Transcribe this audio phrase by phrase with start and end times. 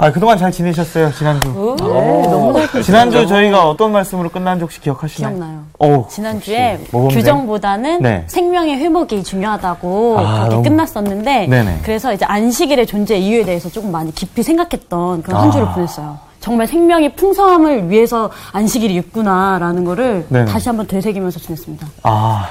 [0.00, 1.48] 아, 그동안 잘 지내셨어요, 지난주?
[1.48, 1.84] 네,
[2.28, 5.34] 너무 잘 지난주 저희가 어떤 말씀으로 끝난지 혹시 기억하시나요?
[5.34, 5.60] 기억나요.
[5.80, 6.78] 오, 지난주에?
[6.92, 8.22] 규정보다는 네.
[8.28, 11.80] 생명의 회복이 중요하다고 아, 그렇게 너무- 끝났었는데 네네.
[11.82, 15.50] 그래서 이제 안식일의 존재 이유에 대해서 조금 많이 깊이 생각했던 그런 한 아.
[15.50, 16.16] 주를 보냈어요.
[16.38, 20.44] 정말 생명의 풍성함을 위해서 안식일이 있구나라는 거를 네네.
[20.44, 21.84] 다시 한번 되새기면서 지냈습니다.
[22.04, 22.48] 아.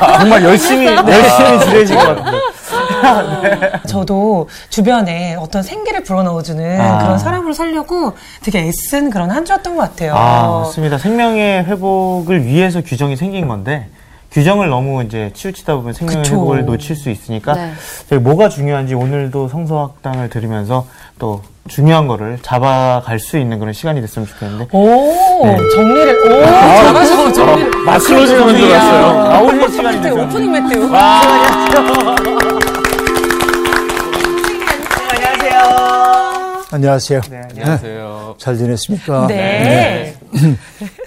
[0.00, 2.38] 아, 정말 열심히, 열심히 지내신 것 같은데.
[3.86, 6.98] 저도 주변에 어떤 생기를 불어넣어주는 아.
[6.98, 10.14] 그런 사람으로 살려고 되게 애쓴 그런 한 주였던 것 같아요.
[10.14, 10.98] 아, 맞습니다.
[10.98, 13.88] 생명의 회복을 위해서 규정이 생긴 건데,
[14.32, 16.36] 규정을 너무 이제 치우치다 보면 생명의 그쵸.
[16.36, 17.54] 회복을 놓칠 수 있으니까,
[18.08, 18.18] 네.
[18.18, 20.86] 뭐가 중요한지 오늘도 성서학당을 들으면서
[21.18, 25.56] 또 중요한 거를 잡아갈 수 있는 그런 시간이 됐으면 좋겠는데, 오, 네.
[25.72, 27.70] 정리를, 오, 잘하시고 정리를.
[27.84, 29.28] 마스로지는 줄 알았어요.
[29.28, 30.22] 나오실 시간이 됐어요.
[30.24, 30.88] 오프닝 메테오.
[36.72, 37.20] 안녕하세요.
[37.30, 38.34] 네, 안녕하세요.
[38.38, 39.26] 잘 지냈습니까?
[39.26, 40.14] 네.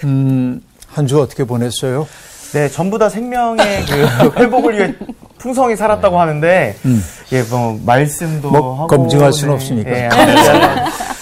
[0.04, 2.06] 음, 한 주 어떻게 보냈어요?
[2.52, 4.94] 네, 전부 다 생명의 그 회복을 위해
[5.44, 6.74] 풍성히 살았다고 하는데,
[7.32, 8.86] 예, 뭐, 말씀도 뭐, 하고.
[8.86, 9.90] 검증할 수는 없으니까.
[9.90, 10.08] 예,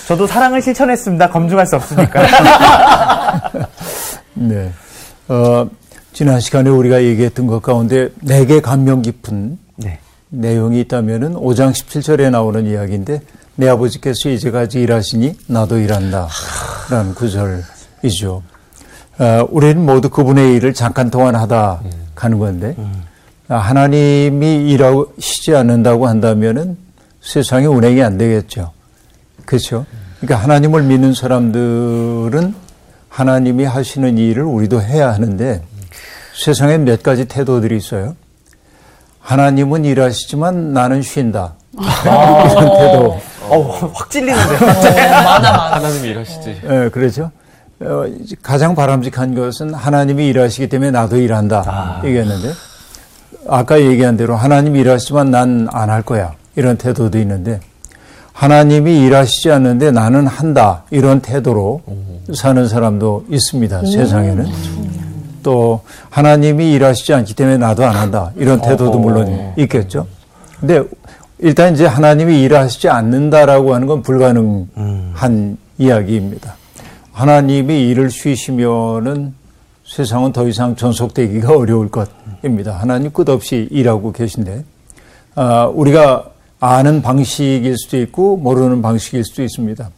[0.06, 1.28] 저도 사랑을 실천했습니다.
[1.28, 2.22] 검증할 수 없으니까.
[4.34, 4.70] 네.
[5.26, 5.68] 어,
[6.12, 9.98] 지난 시간에 우리가 얘기했던 것 가운데 내게 감명 깊은 네.
[10.28, 13.22] 내용이 있다면은 5장 17절에 나오는 이야기인데
[13.56, 16.28] 내 아버지께서 이제까지 일하시니 나도 일한다.
[16.88, 18.42] 라는 구절이죠.
[19.18, 21.80] 어, 우리는 모두 그분의 일을 잠깐 동안 하다
[22.14, 23.11] 가는 건데 아,
[23.58, 26.76] 하나님이 일하시지 않는다고 한다면은
[27.20, 28.72] 세상에 운행이 안 되겠죠.
[29.44, 29.86] 그렇죠.
[30.20, 32.54] 그러니까 하나님을 믿는 사람들은
[33.08, 35.62] 하나님이 하시는 일을 우리도 해야 하는데
[36.34, 38.16] 세상에 몇 가지 태도들이 있어요.
[39.20, 41.54] 하나님은 일하시지만 나는 쉰다.
[41.74, 43.20] 이런 태도.
[43.48, 44.56] 어, 확 찔리는데.
[44.56, 46.60] 하나님이 일하시지.
[46.64, 47.30] 예, 그렇죠.
[47.80, 48.04] 어,
[48.42, 52.00] 가장 바람직한 것은 하나님이 일하시기 때문에 나도 일한다.
[52.04, 52.48] 얘기했는데
[53.48, 56.32] 아까 얘기한 대로 하나님이 일하시지만 난 안 할 거야.
[56.56, 57.60] 이런 태도도 있는데
[58.32, 60.84] 하나님이 일하시지 않는데 나는 한다.
[60.90, 61.82] 이런 태도로
[62.34, 63.84] 사는 사람도 있습니다.
[63.86, 64.46] 세상에는.
[65.42, 65.80] 또
[66.10, 68.30] 하나님이 일하시지 않기 때문에 나도 안 한다.
[68.36, 70.06] 이런 태도도 물론 있겠죠.
[70.60, 70.82] 근데
[71.40, 76.54] 일단 이제 하나님이 일하시지 않는다라고 하는 건 불가능한 이야기입니다.
[77.12, 79.34] 하나님이 일을 쉬시면은
[79.92, 82.72] 세상은 더 이상 전속되기가 어려울 것입니다.
[82.72, 84.64] 하나님 끝없이 일하고 계신데,
[85.34, 86.30] 아, 우리가
[86.60, 89.90] 아는 방식일 수도 있고 모르는 방식일 수도 있습니다.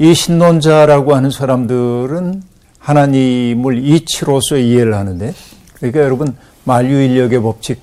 [0.00, 2.42] 이 신론자라고 하는 사람들은
[2.78, 5.32] 하나님을 이치로서 이해를 하는데,
[5.76, 7.80] 그러니까 여러분 만유인력의 법칙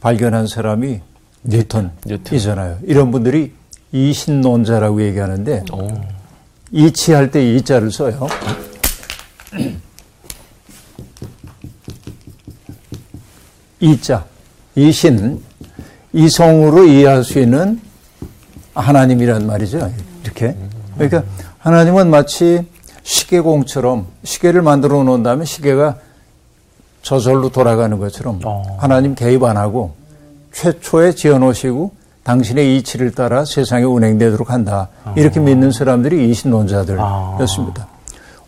[0.00, 1.00] 발견한 사람이
[1.42, 1.90] 뉴턴
[2.30, 2.80] 이잖아요.
[2.84, 3.52] 이런 분들이
[3.92, 5.64] 이신론자라고 얘기하는데,
[6.70, 8.28] 이치할 때 이자를 써요.
[13.80, 14.24] 이자,
[14.74, 15.42] 이신,
[16.12, 17.80] 이성으로 이해할 수 있는
[18.74, 19.90] 하나님이란 말이죠.
[20.22, 20.54] 이렇게.
[20.94, 21.22] 그러니까
[21.58, 22.66] 하나님은 마치
[23.02, 25.96] 시계공처럼 시계를 만들어 놓은 다음에 시계가
[27.02, 28.76] 저절로 돌아가는 것처럼 어.
[28.78, 29.94] 하나님 개입 안 하고
[30.52, 31.92] 최초에 지어 놓으시고
[32.22, 34.88] 당신의 이치를 따라 세상에 운행되도록 한다.
[35.16, 37.88] 이렇게 믿는 사람들이 이신론자들이었습니다.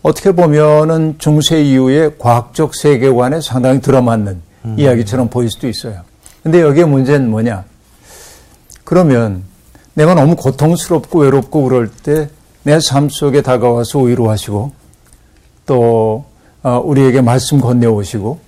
[0.03, 4.41] 어떻게 보면은 중세 이후의 과학적 세계관에 상당히 들어맞는
[4.77, 6.01] 이야기처럼 보일 수도 있어요.
[6.41, 7.63] 근데 여기에 문제는 뭐냐?
[8.83, 9.43] 그러면
[9.93, 12.29] 내가 너무 고통스럽고 외롭고 그럴 때
[12.65, 14.71] 내 삶 속에 다가와서 위로하시고
[15.65, 16.25] 또
[16.63, 18.39] 어, 우리에게 말씀 건네오시고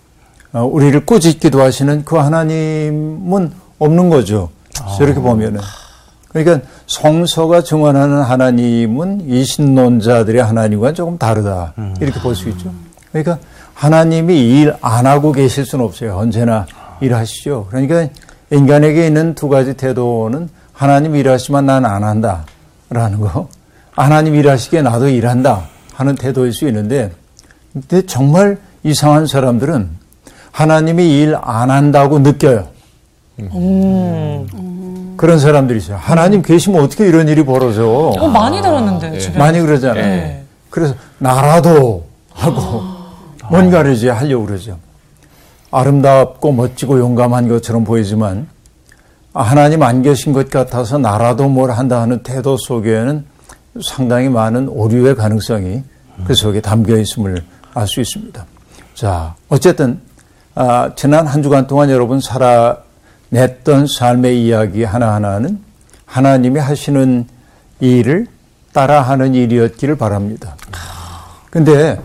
[0.54, 4.50] 어, 우리를 꾸짖기도 하시는 그 하나님은 없는 거죠.
[4.98, 5.60] 저렇게 보면은.
[6.30, 11.74] 그러니까 성서가 증언하는 하나님은 이신론자들의 하나님과 조금 다르다.
[12.00, 12.72] 이렇게 볼 수 있죠.
[13.12, 13.38] 그러니까
[13.76, 16.16] 하나님이 일 안 하고 계실 수는 없어요.
[16.18, 16.66] 언제나
[17.02, 17.68] 일하시죠.
[17.70, 18.08] 그러니까
[18.52, 22.46] 인간에게 있는 두 가지 태도는 하나님 일하시면 난 안 한다.
[22.90, 23.48] 라는 거.
[23.92, 25.64] 하나님 일하시기에 나도 일한다.
[25.94, 27.12] 하는 태도일 수 있는데,
[27.74, 29.90] 근데 정말 이상한 사람들은
[30.52, 32.68] 하나님이 일 안 한다고 느껴요.
[35.18, 35.98] 그런 사람들이 있어요.
[36.00, 37.88] 하나님 계시면 어떻게 이런 일이 벌어져?
[37.88, 39.40] 어, 많이 들었는데, 주변에.
[39.40, 40.04] 많이 그러잖아요.
[40.06, 40.44] 네.
[40.70, 42.84] 그래서 나라도 하고
[43.50, 44.78] 뭔가를 이제 하려고 그러죠.
[45.72, 48.48] 아름답고 멋지고 용감한 것처럼 보이지만
[49.34, 53.26] 아, 하나님 안 계신 것 같아서 나라도 뭘 한다 하는 태도 속에는
[53.84, 55.84] 상당히 많은 오류의 가능성이
[56.26, 57.44] 그 속에 담겨 있음을
[57.74, 58.46] 알 수 있습니다.
[58.94, 60.00] 자, 어쨌든
[60.54, 65.60] 아, 지난 한 주간 동안 여러분 살아냈던 삶의 이야기 하나하나는
[66.06, 67.28] 하나님이 하시는
[67.82, 68.28] 일을
[68.72, 70.56] 따라하는 일이었기를 바랍니다.
[71.50, 72.00] 근데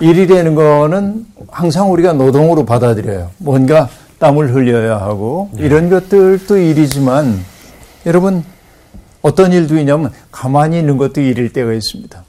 [0.00, 3.30] 일이라는 거는 항상 우리가 노동으로 받아들여요.
[3.38, 7.44] 뭔가 땀을 흘려야 하고 이런 것들도 일이지만
[8.06, 8.44] 여러분
[9.22, 12.24] 어떤 일도 있냐면 가만히 있는 것도 일일 때가 있습니다.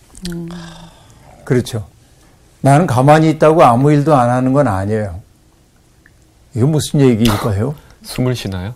[1.44, 1.86] 그렇죠.
[2.62, 5.20] 나는 가만히 있다고 아무 일도 안 하는 건 아니에요.
[6.56, 7.76] 이거 무슨 얘기일까요?
[8.04, 8.74] 숨을 쉬나요?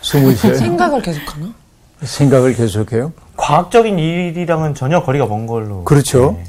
[0.00, 0.54] 숨을 쉬어요?
[0.56, 1.54] 생각을 계속하나?
[2.02, 3.12] 생각을 계속해요?
[3.36, 5.84] 과학적인 일이랑은 전혀 거리가 먼 걸로.
[5.84, 6.32] 그렇죠.
[6.36, 6.44] 네.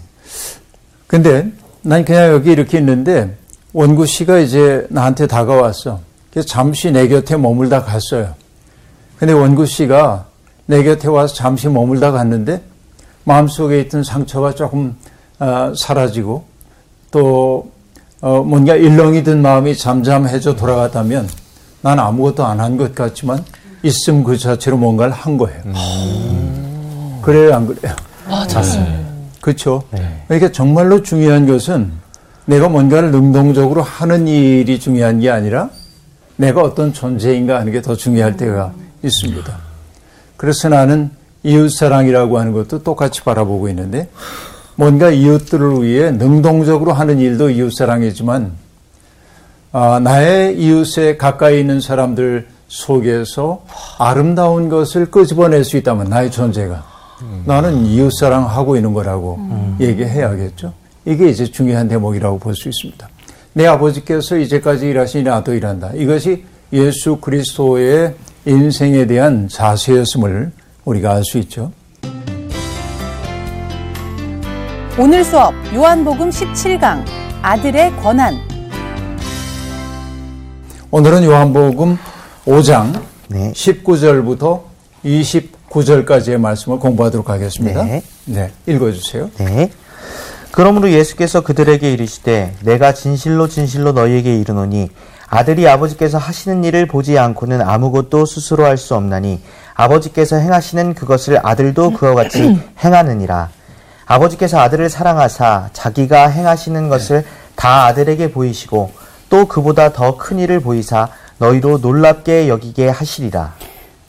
[1.08, 1.52] 근데
[1.84, 3.36] 난 그냥 여기 이렇게 있는데
[3.74, 6.00] 원구 씨가 이제 나한테 다가왔어.
[6.32, 8.34] 그래서 잠시 내 곁에 머물다 갔어요.
[9.18, 10.26] 근데 원구 씨가
[10.66, 12.62] 내 곁에 와서 잠시 머물다 갔는데
[13.26, 14.96] 마음속에 있던 상처가 조금
[15.40, 16.46] 어, 사라지고
[17.12, 17.72] 또
[18.22, 21.28] 어, 뭔가 일렁이 든 마음이 잠잠해져 돌아갔다면
[21.82, 23.44] 난 아무것도 안 한 것 같지만
[23.84, 25.62] 있음 그 자체로 뭔가를 한 거예요.
[27.22, 27.94] 그래요, 안 그래요?
[28.28, 29.13] 아, 맞습니다.
[29.44, 29.84] 그렇죠.
[30.30, 31.92] 그러니까 정말로 중요한 것은
[32.46, 35.70] 내가 뭔가를 능동적으로 하는 일이 중요한 게 아니라
[36.38, 38.72] 내가 어떤 존재인가 하는 게 더 중요할 때가
[39.04, 39.58] 있습니다.
[40.38, 41.12] 그래서 나는
[41.44, 44.08] 이웃사랑이라고 하는 것도 똑같이 바라보고 있는데
[44.78, 48.54] 뭔가 이웃들을 위해 능동적으로 하는 일도 이웃사랑이지만
[49.74, 53.66] 아, 나의 이웃에 가까이 있는 사람들 속에서
[54.00, 56.93] 아름다운 것을 끄집어낼 수 있다면 나의 존재가
[57.46, 59.40] 나는 이웃사랑 하고 있는 거라고
[59.80, 60.74] 얘기해야겠죠.
[61.06, 63.10] 이게 이제 중요한 대목이라고 볼 수 있습니다.
[63.54, 65.92] 내 아버지께서 이제까지 일하시니 나도 일한다.
[65.96, 68.16] 이것이 예수 그리스도의
[68.46, 70.52] 인생에 대한 자세였음을
[70.86, 71.72] 우리가 알 수 있죠.
[74.98, 77.04] 오늘 수업 요한복음 17강
[77.42, 78.36] 아들의 권한
[80.92, 81.98] 오늘은 요한복음
[82.46, 83.52] 5장 네.
[83.54, 84.62] 19절부터
[85.74, 87.84] 29절까지의 말씀을 공부하도록 하겠습니다.
[87.84, 88.02] 네.
[88.26, 89.30] 네, 읽어주세요.
[89.38, 89.72] 네.
[90.52, 94.90] 그러므로 예수께서 그들에게 이르시되 내가 진실로 진실로 너희에게 이르노니
[95.28, 99.42] 아들이 아버지께서 하시는 일을 보지 않고는 아무것도 스스로 할 수 없나니
[99.74, 103.50] 아버지께서 행하시는 그것을 아들도 그와 같이 행하느니라.
[104.06, 107.26] 아버지께서 아들을 사랑하사 자기가 행하시는 것을
[107.56, 108.92] 다 아들에게 보이시고
[109.30, 111.08] 또 그보다 더 큰 일을 보이사
[111.40, 113.56] 너희로 놀랍게 여기게 하시리라.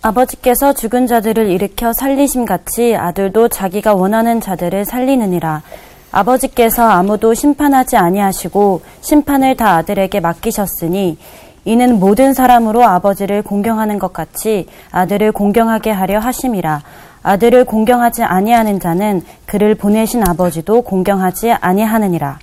[0.05, 5.63] 아버지께서 죽은 자들을 일으켜 살리심 같이 아들도 자기가 원하는 자들을 살리느니라.
[6.13, 11.17] 아버지께서 아무도 심판하지 아니하시고 심판을 다 아들에게 맡기셨으니
[11.65, 16.83] 이는 모든 사람으로 아버지를 공경하는 것 같이 아들을 공경하게 하려 하심이라.
[17.23, 22.39] 아들을 공경하지 아니하는 자는 그를 보내신 아버지도 공경하지 아니하느니라.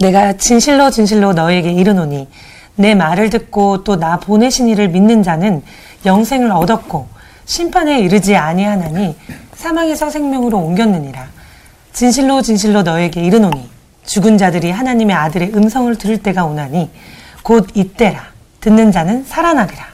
[0.00, 2.26] 내가 진실로 진실로 너에게 이르노니
[2.74, 5.62] 내 말을 듣고 또 나 보내신 이를 믿는 자는
[6.06, 7.08] 영생을 얻었고
[7.44, 9.16] 심판에 이르지 아니하나니
[9.54, 11.28] 사망에서 생명으로 옮겼느니라.
[11.92, 13.68] 진실로 진실로 너에게 이르노니
[14.04, 16.90] 죽은 자들이 하나님의 아들의 음성을 들을 때가 오나니
[17.42, 18.34] 곧 이때라.
[18.60, 19.84] 듣는 자는 살아나리라.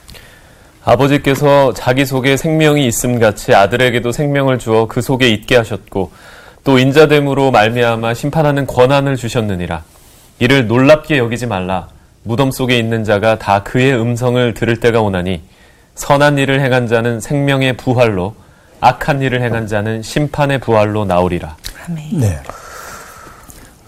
[0.85, 6.11] 아버지께서 자기 속에 생명이 있음 같이 아들에게도 생명을 주어 그 속에 있게 하셨고
[6.65, 9.83] 또 인자됨으로 말미암아 심판하는 권한을 주셨느니라.
[10.39, 11.89] 이를 놀랍게 여기지 말라.
[12.23, 15.43] 무덤 속에 있는 자가 다 그의 음성을 들을 때가 오나니
[16.01, 18.35] 선한 일을 행한 자는 생명의 부활로
[18.81, 21.57] 악한 일을 행한 자는 심판의 부활로 나오리라.
[21.87, 22.19] 아멘.
[22.19, 22.41] 네.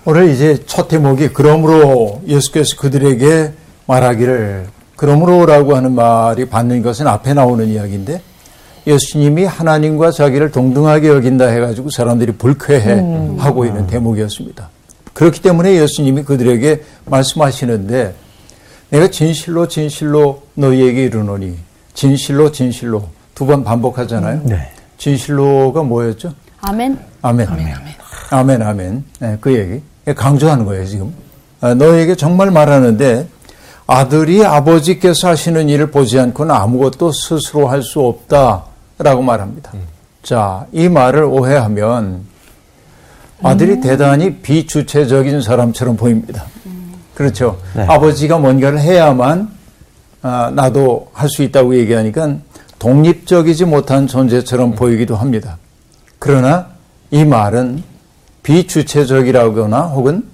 [0.04, 3.54] 오늘 이제 첫 대목이 그러므로 예수께서 그들에게
[3.86, 8.20] 말하기를 그러므로라고 하는 말이 받는 것은 앞에 나오는 이야기인데
[8.86, 14.68] 예수님이 하나님과 자기를 동등하게 여긴다 해가지고 사람들이 불쾌해 하고 있는 대목이었습니다.
[15.14, 18.14] 그렇기 때문에 예수님이 그들에게 말씀하시는데
[18.90, 24.42] 내가 진실로 진실로 너희에게 이르노니 진실로 진실로 두 번 반복하잖아요.
[24.44, 24.70] 네.
[24.98, 26.32] 진실로가 뭐였죠?
[26.60, 26.98] 아멘.
[27.22, 27.48] 아멘.
[27.48, 27.74] 아멘.
[28.30, 28.62] 아멘.
[28.62, 29.04] 아멘.
[29.18, 30.14] 네, 그 얘기.
[30.14, 31.12] 강조하는 거예요, 지금.
[31.60, 33.26] 아, 너에게 정말 말하는데
[33.86, 39.72] 아들이 아버지께서 하시는 일을 보지 않고는 아무것도 스스로 할 수 없다라고 말합니다.
[40.22, 42.24] 자, 이 말을 오해하면
[43.42, 46.44] 아들이 대단히 비주체적인 사람처럼 보입니다.
[47.14, 47.58] 그렇죠.
[47.74, 47.82] 네.
[47.88, 49.50] 아버지가 뭔가를 해야만
[50.22, 52.36] 아, 나도 할 수 있다고 얘기하니까
[52.78, 55.58] 독립적이지 못한 존재처럼 보이기도 합니다.
[56.18, 56.68] 그러나
[57.10, 57.82] 이 말은
[58.42, 60.24] 비주체적이라거나 혹은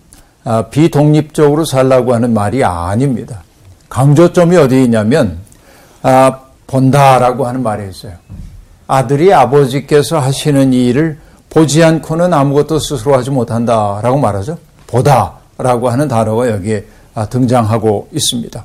[0.45, 3.43] 아, 비독립적으로 살라고 하는 말이 아닙니다.
[3.89, 5.39] 강조점이 어디 있냐면
[6.03, 8.13] 아, 본다라고 하는 말이 있어요.
[8.87, 11.19] 아들이 아버지께서 하시는 일을
[11.51, 14.59] 보지 않고는 아무것도 스스로 하지 못한다라고 말하죠.
[14.87, 18.65] 보다라고 하는 단어가 여기에 아, 등장하고 있습니다.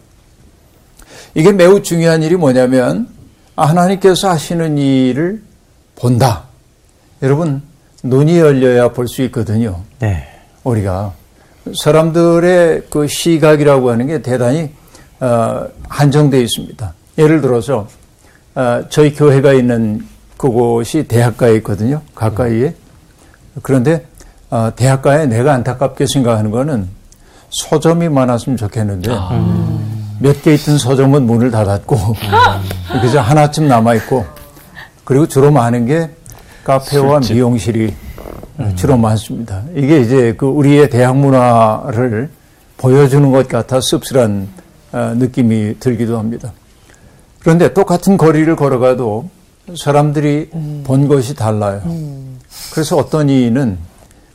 [1.36, 3.08] 이게 매우 중요한 일이 뭐냐면
[3.56, 5.42] 하나님께서 하시는 일을
[5.96, 6.44] 본다.
[7.22, 7.62] 여러분,
[8.04, 9.82] 눈이 열려야 볼 수 있거든요.
[10.00, 10.28] 네.
[10.64, 11.14] 우리가.
[11.82, 14.70] 사람들의 그 시각이라고 하는 게 대단히
[15.20, 16.94] 어, 한정되어 있습니다.
[17.18, 17.88] 예를 들어서
[18.56, 20.06] 어, 저희 교회가 있는
[20.38, 22.02] 그곳이 대학가에 있거든요.
[22.14, 22.76] 가까이에.
[23.62, 24.06] 그런데
[24.50, 26.90] 어, 대학가에 내가 안타깝게 생각하는 거는
[27.50, 29.10] 서점이 많았으면 좋겠는데
[30.24, 31.98] 몇 개 있던 서점은 문을 닫았고
[33.02, 34.26] 그저 하나쯤 남아 있고
[35.04, 36.10] 그리고 주로 많은 게
[36.64, 37.94] 카페와 미용실이
[38.78, 39.64] 주로 많습니다.
[39.76, 42.30] 이게 이제 그 우리의 대학 문화를
[42.78, 44.48] 보여주는 것 같아 씁쓸한
[44.94, 46.54] 어, 느낌이 들기도 합니다.
[47.40, 49.30] 그런데 똑같은 거리를 걸어가도
[49.78, 50.50] 사람들이
[50.86, 51.82] 본 것이 달라요.
[52.72, 53.78] 그래서 어떤 이는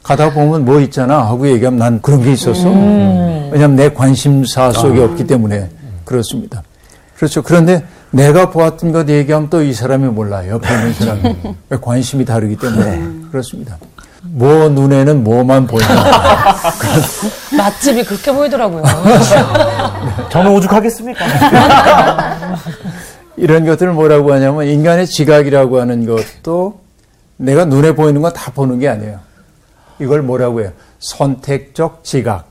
[0.02, 2.68] 가다 보면 뭐 있잖아 하고 얘기하면 난 그런 게 있었어.
[3.50, 5.70] 왜냐하면 내 관심사 속에 없기 때문에
[6.08, 6.62] 그렇습니다.
[7.16, 7.42] 그렇죠.
[7.42, 10.52] 그런데 내가 보았던 것 얘기하면 또 이 사람이 몰라요.
[10.54, 11.36] 옆에 있는 사람이.
[11.68, 13.76] 왜 관심이 다르기 때문에 그렇습니다.
[14.22, 15.94] 뭐 눈에는 뭐만 보인다.
[17.56, 18.82] 맛집이 그렇게 보이더라고요.
[20.30, 21.24] 저는 오죽하겠습니까?
[23.36, 26.80] 이런 것들을 뭐라고 하냐면 인간의 지각이라고 하는 것도
[27.36, 29.20] 내가 눈에 보이는 건 다 보는 게 아니에요.
[30.00, 30.70] 이걸 뭐라고 해요?
[31.00, 32.46] 선택적 지각.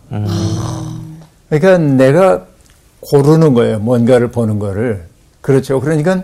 [1.50, 2.46] 그러니까 내가
[3.02, 3.80] 고르는 거예요.
[3.80, 5.06] 뭔가를 보는 거를.
[5.42, 5.80] 그렇죠.
[5.80, 6.24] 그러니까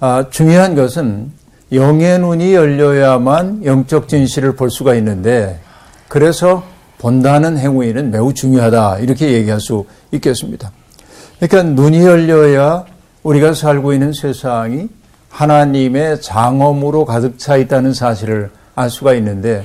[0.00, 1.30] 아, 중요한 것은
[1.72, 5.60] 영의 눈이 열려야만 영적 진실을 볼 수가 있는데
[6.08, 6.62] 그래서
[6.98, 8.98] 본다는 행위는 매우 중요하다.
[9.00, 10.70] 이렇게 얘기할 수 있겠습니다.
[11.40, 12.84] 그러니까 눈이 열려야
[13.22, 14.88] 우리가 살고 있는 세상이
[15.28, 19.64] 하나님의 장엄으로 가득 차 있다는 사실을 알 수가 있는데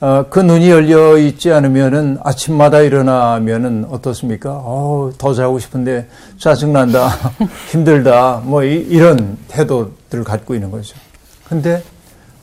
[0.00, 4.50] 어, 그 눈이 열려 있지 않으면은 아침마다 일어나면은 어떻습니까?
[4.52, 6.08] 어, 더 자고 싶은데
[6.38, 7.08] 짜증난다,
[7.70, 10.96] 힘들다, 뭐 이, 런 태도들을 갖고 있는 거죠.
[11.48, 11.82] 근데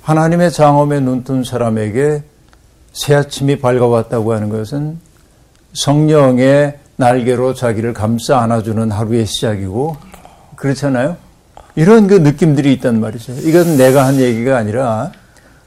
[0.02, 2.24] 하나님의 장엄에 눈뜬 사람에게
[2.94, 5.00] 새 아침이 밝아왔다고 하는 것은
[5.74, 9.98] 성령의 날개로 자기를 감싸 안아주는 하루의 시작이고
[10.56, 11.18] 그렇잖아요.
[11.76, 13.34] 이런 그 느낌들이 있단 말이죠.
[13.44, 15.12] 이건 내가 한 얘기가 아니라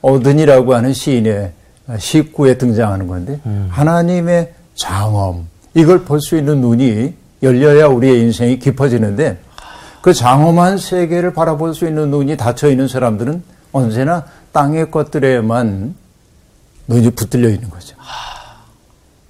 [0.03, 1.53] 어든이라고 하는 시인의
[1.99, 9.39] 시구에 등장하는 건데 하나님의 장엄 이걸 볼 수 있는 눈이 열려야 우리의 인생이 깊어지는데
[10.01, 15.95] 그 장엄한 세계를 바라볼 수 있는 눈이 닫혀 있는 사람들은 언제나 땅의 것들에만
[16.87, 17.97] 눈이 붙들려 있는 거죠.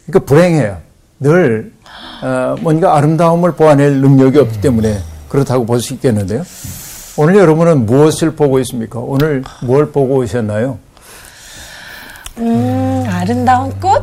[0.07, 0.79] 그러니까 불행해요.
[1.21, 1.73] 늘
[2.23, 6.43] 어, 뭔가 아름다움을 보아낼 능력이 없기 때문에 그렇다고 볼 수 있겠는데요.
[7.17, 8.99] 오늘 여러분은 무엇을 보고 있습니까?
[8.99, 10.79] 오늘 뭘 보고 오셨나요?
[12.39, 14.03] 음, 아름다운 꽃?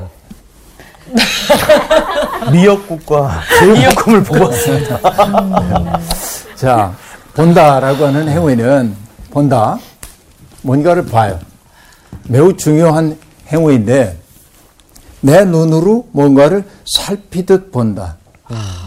[2.51, 4.99] 미역국과 제육볶음을 보고 왔습니다.
[6.55, 6.93] 자,
[7.33, 8.95] 본다라고 하는 행위는
[9.29, 9.77] 본다.
[10.61, 11.39] 뭔가를 봐요.
[12.27, 14.17] 매우 중요한 행위인데
[15.21, 18.17] 내 눈으로 뭔가를 살피듯 본다.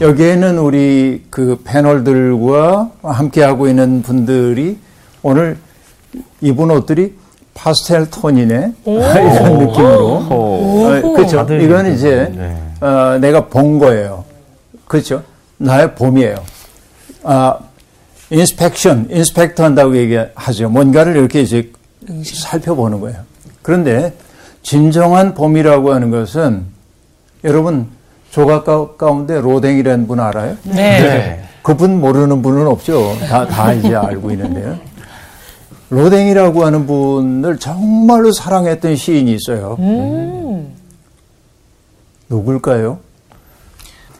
[0.00, 4.78] 여기에는 우리 그 패널들과 함께 하고 있는 분들이
[5.22, 5.58] 오늘
[6.40, 7.14] 입은 옷들이
[7.54, 8.72] 파스텔 톤이네.
[8.86, 10.26] 이런 느낌으로.
[10.30, 11.46] 어, 그렇죠.
[11.50, 12.56] 이건 이제 네.
[12.86, 14.24] 어, 내가 본 거예요.
[14.86, 15.22] 그렇죠.
[15.56, 16.36] 나의 봄이에요.
[17.22, 17.58] 아,
[18.30, 20.68] inspection, inspect 한다고 얘기하죠.
[20.68, 21.70] 뭔가를 이렇게 이제
[22.24, 23.18] 살펴보는 거예요.
[23.62, 24.12] 그런데
[24.62, 26.64] 진정한 봄이라고 하는 것은
[27.44, 27.88] 여러분
[28.30, 30.56] 조각 가- 가운데 로댕이라는 분 알아요?
[30.64, 31.42] 네.
[31.62, 33.16] 그분 모르는 분은 없죠.
[33.28, 34.76] 다, 다 이제 알고 있는데요.
[35.90, 39.76] 로댕이라고 하는 분을 정말로 사랑했던 시인이 있어요.
[42.28, 42.98] 누굴까요?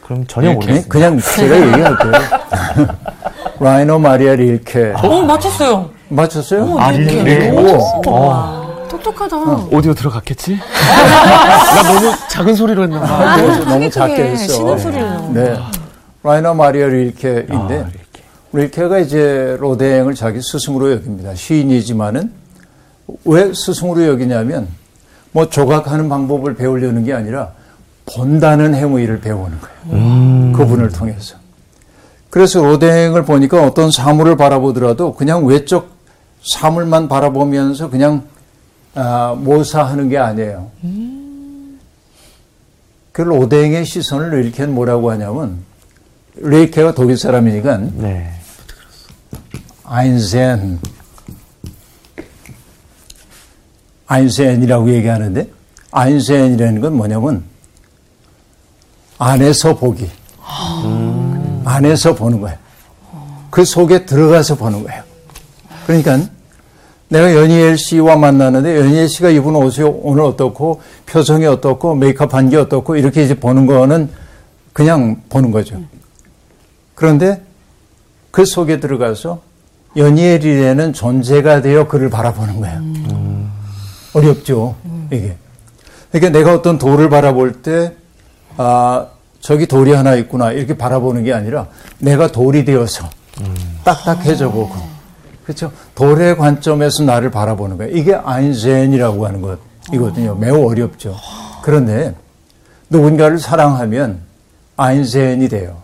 [0.03, 0.87] 그럼 전혀 네, 모르겠습니다.
[0.89, 2.11] 그냥 제가 얘기할게요.
[3.59, 4.93] 라이너 마리아 릴케.
[4.95, 5.89] 어, 맞췄어요.
[6.09, 6.77] 맞췄어요?
[6.77, 7.23] 아, 이렇게.
[7.23, 7.49] 릴케.
[7.51, 8.85] 오.
[8.87, 9.37] 똑똑하다.
[9.71, 10.57] 오디오 들어갔겠지?
[10.61, 13.07] 나 너무 작은 소리로 했나 봐.
[13.07, 14.53] 아, 너무, 너무 작게 했어.
[14.53, 15.57] 신음 소리를 네.
[16.21, 17.87] 라이너 마리아 릴케인데
[18.55, 21.35] 릴케가 이제 로댕을 자기 스승으로 여깁니다.
[21.35, 22.31] 시인이지만은
[23.25, 24.67] 왜 스승으로 여기냐면
[25.31, 27.51] 뭐 조각하는 방법을 배우려는 게 아니라
[28.05, 30.53] 본다는 행위를 배우는 거예요.
[30.53, 31.35] 그분을 통해서.
[32.29, 35.89] 그래서 로댕을 보니까 어떤 사물을 바라보더라도 그냥 외적
[36.41, 38.23] 사물만 바라보면서 그냥
[38.93, 40.69] 아, 모사하는 게 아니에요.
[43.11, 45.57] 그 로댕의 시선을 릴케는 뭐라고 하냐면
[46.35, 48.31] 릴케가 독일 사람이니까 네.
[49.87, 50.79] 아인센
[54.07, 55.49] 아인센이라고 얘기하는데
[55.91, 57.43] 아인센이라는 건 뭐냐면
[59.17, 60.09] 안에서 보기
[61.65, 62.57] 안에서 보는 거예요
[63.49, 65.01] 그 속에 들어가서 보는 거예요.
[65.87, 66.19] 그러니까
[67.07, 72.57] 내가 연희엘 씨와 만나는데 연희엘 씨가 입은 옷이 오늘 어떻고 표정이 어떻고 메이크업 한 게
[72.57, 74.09] 어떻고 이렇게 이제 보는 거는
[74.73, 75.81] 그냥 보는 거죠.
[76.95, 77.45] 그런데
[78.31, 79.41] 그 속에 들어가서
[79.95, 82.77] 연희엘이라는 존재가 되어 그를 바라보는 거예요.
[82.79, 83.51] 음.
[84.13, 84.75] 어렵죠,
[85.11, 85.37] 이게.
[86.11, 87.93] 그러니까 내가 어떤 돌을 바라볼 때,
[88.57, 89.07] 아,
[89.41, 91.67] 저기 돌이 하나 있구나, 이렇게 바라보는 게 아니라
[91.99, 93.09] 내가 돌이 되어서
[93.83, 94.75] 딱딱해져 보고,
[95.43, 95.71] 그렇죠?
[95.93, 97.95] 돌의 관점에서 나를 바라보는 거예요.
[97.95, 99.59] 이게 아인젠이라고 하는 것
[99.93, 100.35] 이거든요.
[100.35, 101.15] 매우 어렵죠.
[101.61, 102.15] 그런데
[102.89, 104.21] 누군가를 사랑하면
[104.77, 105.77] 아인젠이 돼요.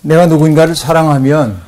[0.00, 1.67] 내가 누군가를 사랑하면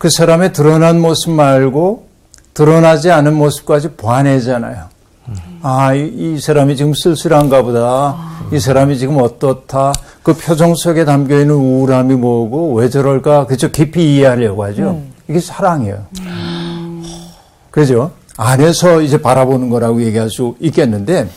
[0.00, 2.06] 그 사람의 드러난 모습 말고
[2.54, 4.84] 드러나지 않은 모습까지 보완해잖아요.
[5.60, 8.16] 아, 이, 이, 사람이 지금 쓸쓸한가 보다.
[8.50, 9.92] 이 사람이 지금 어떻다.
[10.22, 13.44] 그 표정 속에 담겨 있는 우울함이 뭐고 왜 저럴까.
[13.44, 13.70] 그죠?
[13.70, 14.82] 깊이 이해하려고 하죠.
[14.84, 15.12] 음.
[15.28, 16.06] 이게 사랑이에요.
[16.22, 17.04] 음.
[17.70, 18.12] 그죠?
[18.38, 21.28] 안에서 이제 바라보는 거라고 얘기할 수 있겠는데,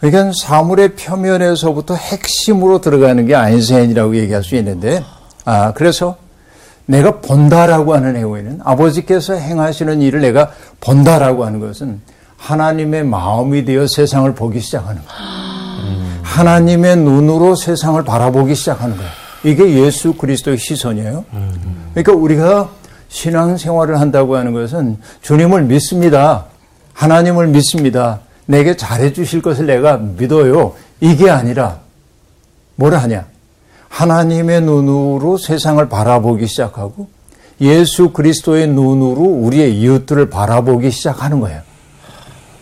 [0.00, 5.04] 그러니까 사물의 표면에서부터 핵심으로 들어가는 게 아인슈타인이라고 얘기할 수 있는데,
[5.44, 6.16] 아, 그래서
[6.86, 12.00] 내가 본다라고 하는 행위는 아버지께서 행하시는 일을 내가 본다라고 하는 것은
[12.36, 16.22] 하나님의 마음이 되어 세상을 보기 시작하는 거예요.
[16.22, 19.10] 하나님의 눈으로 세상을 바라보기 시작하는 거예요.
[19.44, 21.24] 이게 예수 그리스도의 시선이에요.
[21.92, 22.70] 그러니까 우리가
[23.08, 26.46] 신앙생활을 한다고 하는 것은 주님을 믿습니다.
[26.94, 28.20] 하나님을 믿습니다.
[28.46, 30.74] 내게 잘해 주실 것을 내가 믿어요.
[31.00, 31.78] 이게 아니라
[32.76, 33.26] 뭐라 하냐?
[33.92, 37.08] 하나님의 눈으로 세상을 바라보기 시작하고
[37.60, 41.60] 예수 그리스도의 눈으로 우리의 이웃들을 바라보기 시작하는 거예요.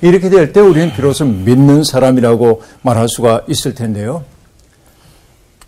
[0.03, 4.25] 이렇게 될 때 우리는 비로소 믿는 사람이라고 말할 수가 있을 텐데요.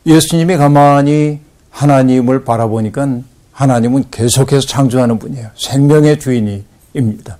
[0.04, 1.40] 예수님이 가만히
[1.70, 3.20] 하나님을 바라보니까
[3.52, 5.48] 하나님은 계속해서 창조하는 분이에요.
[5.54, 7.38] 생명의 주인입니다.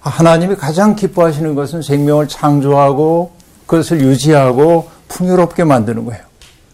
[0.00, 3.32] 하나님이 가장 기뻐하시는 것은 생명을 창조하고
[3.66, 6.29] 그것을 유지하고 풍요롭게 만드는 거예요.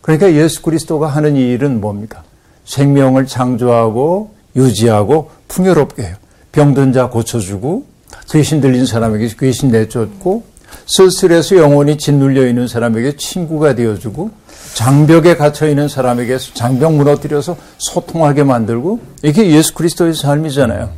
[0.07, 2.23] 그러니까 예수 그리스도가 하는 일은 뭡니까?
[2.65, 6.15] 생명을 창조하고 유지하고 풍요롭게 해요.
[6.53, 7.85] 병든 자 고쳐주고
[8.31, 10.45] 귀신 들린 사람에게 귀신 내쫓고
[10.87, 14.31] 쓸쓸해서 영혼이 짓눌려 있는 사람에게 친구가 되어주고
[14.75, 20.89] 장벽에 갇혀 있는 사람에게 장벽 무너뜨려서 소통하게 만들고 이게 예수 그리스도의 삶이잖아요.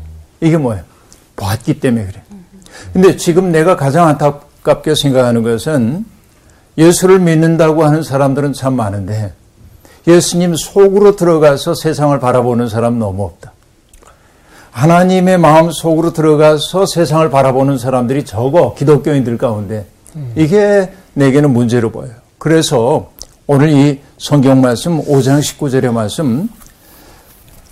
[0.42, 0.84] 이게 뭐예요?
[1.36, 2.22] 봤기 때문에 그래.
[2.92, 6.04] 근데 지금 내가 가장 안타깝게 생각하는 것은
[6.78, 9.32] 예수를 믿는다고 하는 사람들은 참 많은데
[10.06, 13.52] 예수님 속으로 들어가서 세상을 바라보는 사람 너무 없다.
[14.70, 19.86] 하나님의 마음 속으로 들어가서 세상을 바라보는 사람들이 적어 기독교인들 가운데
[20.36, 22.12] 이게 내게는 문제로 보여요.
[22.38, 23.10] 그래서
[23.46, 26.48] 오늘 이 성경 말씀 5장 19절의 말씀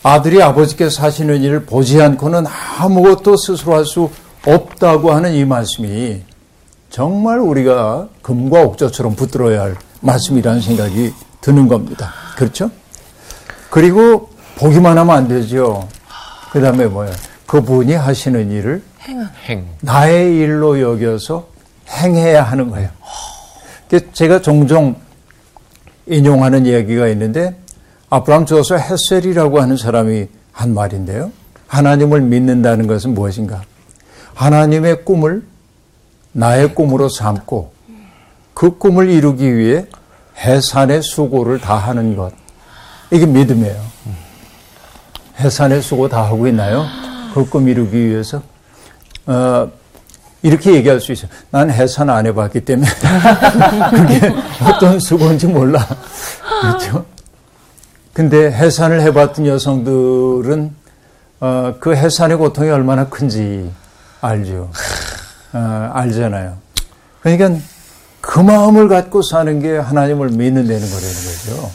[0.03, 2.45] 아들이 아버지께서 하시는 일을 보지 않고는
[2.79, 4.11] 아무것도 스스로 할 수
[4.47, 6.23] 없다고 하는 이 말씀이
[6.91, 12.13] 정말 우리가 금과 옥저처럼 붙들어야 할 말씀이라는 생각이 드는 겁니다.
[12.37, 12.71] 그렇죠?
[13.71, 15.89] 그리고 보기만 하면 안 되죠.
[16.51, 17.13] 그 다음에 뭐야?
[17.47, 18.83] 그분이 하시는 일을
[19.47, 19.67] 행.
[19.83, 21.49] 나의 일로 여겨서
[21.89, 22.89] 행해야 하는 거예요.
[24.13, 24.97] 제가 종종
[26.07, 27.57] 인용하는 이야기가 있는데
[28.11, 31.31] 아브라함 주어서 헤셀이라고 하는 사람이 한 말인데요.
[31.67, 33.63] 하나님을 믿는다는 것은 무엇인가?
[34.35, 35.43] 하나님의 꿈을
[36.37, 37.73] 나의 꿈으로 삼고
[38.53, 39.87] 그 꿈을 이루기 위해
[40.39, 42.31] 해산의 수고를 다 하는 것.
[43.11, 43.81] 이게 믿음이에요.
[45.41, 46.85] 해산의 수고 다 하고 있나요?
[47.35, 48.43] 그 꿈 이루기 위해서?
[49.27, 49.71] 어,
[50.43, 51.31] 이렇게 얘기할 수 있어요.
[51.51, 52.87] 난 해산 안 해봤기 때문에
[53.95, 55.87] 그게 어떤 수고인지 몰라.
[56.61, 57.05] 그렇죠?
[58.13, 60.75] 근데 해산을 해봤던 여성들은
[61.41, 63.71] 어, 그 해산의 고통이 얼마나 큰지
[64.21, 64.71] 알죠.
[65.57, 66.57] 어, 알잖아요.
[67.23, 67.59] 그러니까
[68.21, 71.71] 그 마음을 갖고 사는 게 하나님을 믿는 데는 거라는 거죠.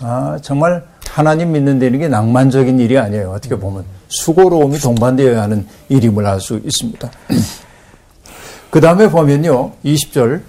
[0.00, 3.32] 아, 정말 하나님 믿는 데는 게 낭만적인 일이 아니에요.
[3.32, 7.10] 어떻게 보면 수고로움이 동반되어야 하는 일임을 알 수 있습니다.
[8.70, 9.72] 그 다음에 보면요.
[9.84, 10.42] 20절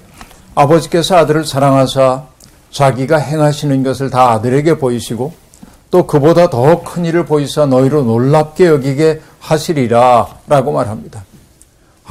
[0.54, 2.24] 아버지께서 아들을 사랑하사
[2.70, 5.34] 자기가 행하시는 것을 다 아들에게 보이시고
[5.90, 11.24] 또 그보다 더 큰 일을 보이사 너희로 놀랍게 여기게 하시리라 라고 말합니다.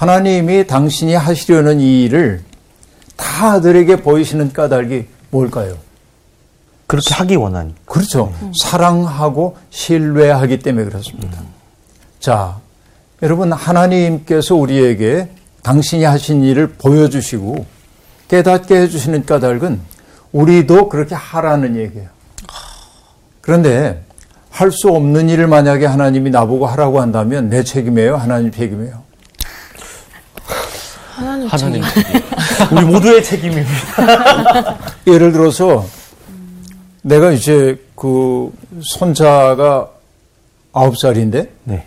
[0.00, 2.40] 하나님이 당신이 하시려는 이 일을
[3.18, 5.76] 다 아들에게 보이시는 까닭이 뭘까요?
[6.86, 7.74] 그렇게 하기 원하니.
[7.84, 8.32] 그렇죠.
[8.40, 8.50] 음.
[8.58, 11.42] 사랑하고 신뢰하기 때문에 그렇습니다.
[11.42, 11.48] 음.
[12.18, 12.56] 자,
[13.22, 15.28] 여러분, 하나님께서 우리에게
[15.62, 17.66] 당신이 하신 일을 보여주시고
[18.28, 19.82] 깨닫게 해주시는 까닭은
[20.32, 22.08] 우리도 그렇게 하라는 얘기예요.
[23.42, 24.02] 그런데
[24.48, 28.16] 할 수 없는 일을 만약에 하나님이 나보고 하라고 한다면 내 책임이에요?
[28.16, 29.10] 하나님 책임이에요?
[31.48, 32.22] 하나님, 하나님
[32.72, 33.70] 우리 모두의 책임입니다.
[35.07, 35.85] 예를 들어서
[37.03, 38.50] 내가 이제 그
[38.83, 39.88] 손자가
[40.72, 41.85] 아홉 살인데 네.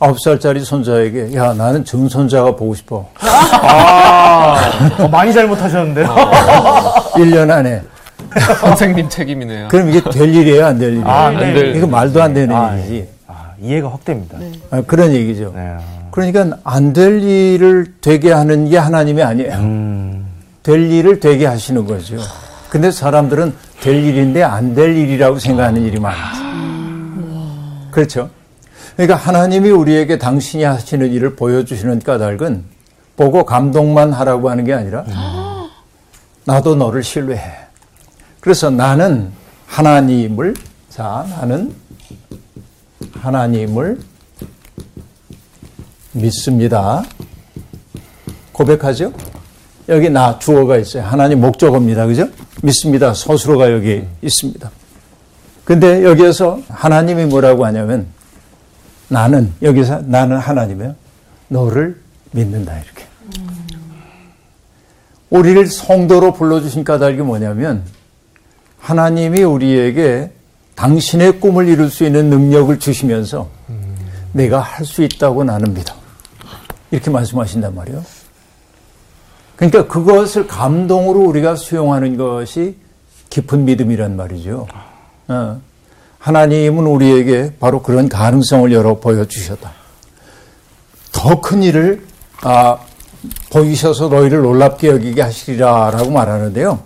[0.00, 3.08] 아홉 살짜리 손자에게 야 나는 정 손자가 보고 싶어.
[3.20, 4.56] 아,
[4.98, 6.06] 어, 많이 잘못하셨는데요.
[7.16, 7.82] 1년 안에.
[8.60, 9.68] 선생님 책임이네요.
[9.68, 11.06] 그럼 이게 될 일이에요, 안 될 일이에요?
[11.08, 13.08] 아, 안 될- 이거 말도 안 되는 아, 일이지.
[13.28, 14.36] 아, 이해가 확 됩니다.
[14.40, 14.50] 네.
[14.70, 15.52] 아, 그런 얘기죠.
[15.56, 15.78] 아.
[16.14, 19.52] 그러니까 안 될 일을 되게 하는 게 하나님이 아니에요.
[19.54, 20.24] 음,
[20.62, 22.18] 될 일을 되게 하시는 거죠.
[22.70, 26.20] 근데 사람들은 될 일인데 안 될 일이라고 생각하는 일이 많죠.
[27.90, 28.30] 그렇죠.
[28.94, 32.62] 그러니까 하나님이 우리에게 당신이 하시는 일을 보여주시는 까닭은
[33.16, 35.04] 보고 감동만 하라고 하는 게 아니라
[36.44, 37.42] 나도 너를 신뢰해.
[38.38, 39.32] 그래서 나는
[39.66, 40.54] 하나님을
[40.90, 41.74] 자 나는
[43.20, 43.98] 하나님을
[46.14, 47.02] 믿습니다.
[48.52, 49.12] 고백하죠?
[49.88, 51.02] 여기 나 주어가 있어요.
[51.02, 52.06] 하나님 목적어입니다.
[52.06, 52.28] 그죠?
[52.62, 53.12] 믿습니다.
[53.12, 54.70] 서술어가 여기 있습니다.
[55.64, 58.06] 근데 여기에서 하나님이 뭐라고 하냐면
[59.08, 60.94] 나는 여기서 나는 하나님이요.
[61.48, 62.00] 너를
[62.30, 63.04] 믿는다 이렇게.
[65.30, 67.82] 우리를 성도로 불러주신 까닭이 뭐냐면
[68.78, 70.30] 하나님이 우리에게
[70.76, 73.48] 당신의 꿈을 이룰 수 있는 능력을 주시면서
[74.32, 75.94] 내가 할 수 있다고 나는 믿어.
[76.94, 78.04] 이렇게 말씀하신단 말이에요.
[79.56, 82.76] 그러니까 그것을 감동으로 우리가 수용하는 것이
[83.30, 84.68] 깊은 믿음이란 말이죠.
[85.28, 85.60] 어.
[86.18, 89.72] 하나님은 우리에게 바로 그런 가능성을 열어 보여주셨다.
[91.12, 92.06] 더 큰 일을
[92.42, 92.78] 아,
[93.50, 96.78] 보이셔서 너희를 놀랍게 여기게 하시리라라고 말하는데요.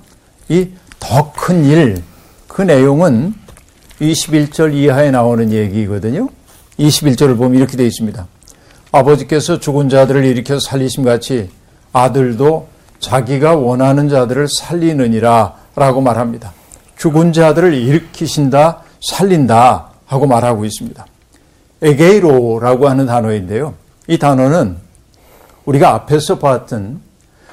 [0.49, 2.03] 이 더 큰 일,
[2.49, 3.35] 그 내용은
[4.01, 6.29] 21절 이하에 나오는 얘기거든요.
[6.79, 8.27] 21절을 보면 이렇게 되어 있습니다.
[8.93, 11.51] 아버지께서 죽은 자들을 일으켜 살리심 같이
[11.93, 12.69] 아들도
[13.01, 16.53] 자기가 원하는 자들을 살리느니라 라고 말합니다.
[16.97, 21.07] 죽은 자들을 일으키신다, 살린다 하고 말하고 있습니다.
[21.83, 23.75] 에게이로라고 하는 단어인데요.
[24.09, 24.77] 이 단어는
[25.65, 27.01] 우리가 앞에서 봤던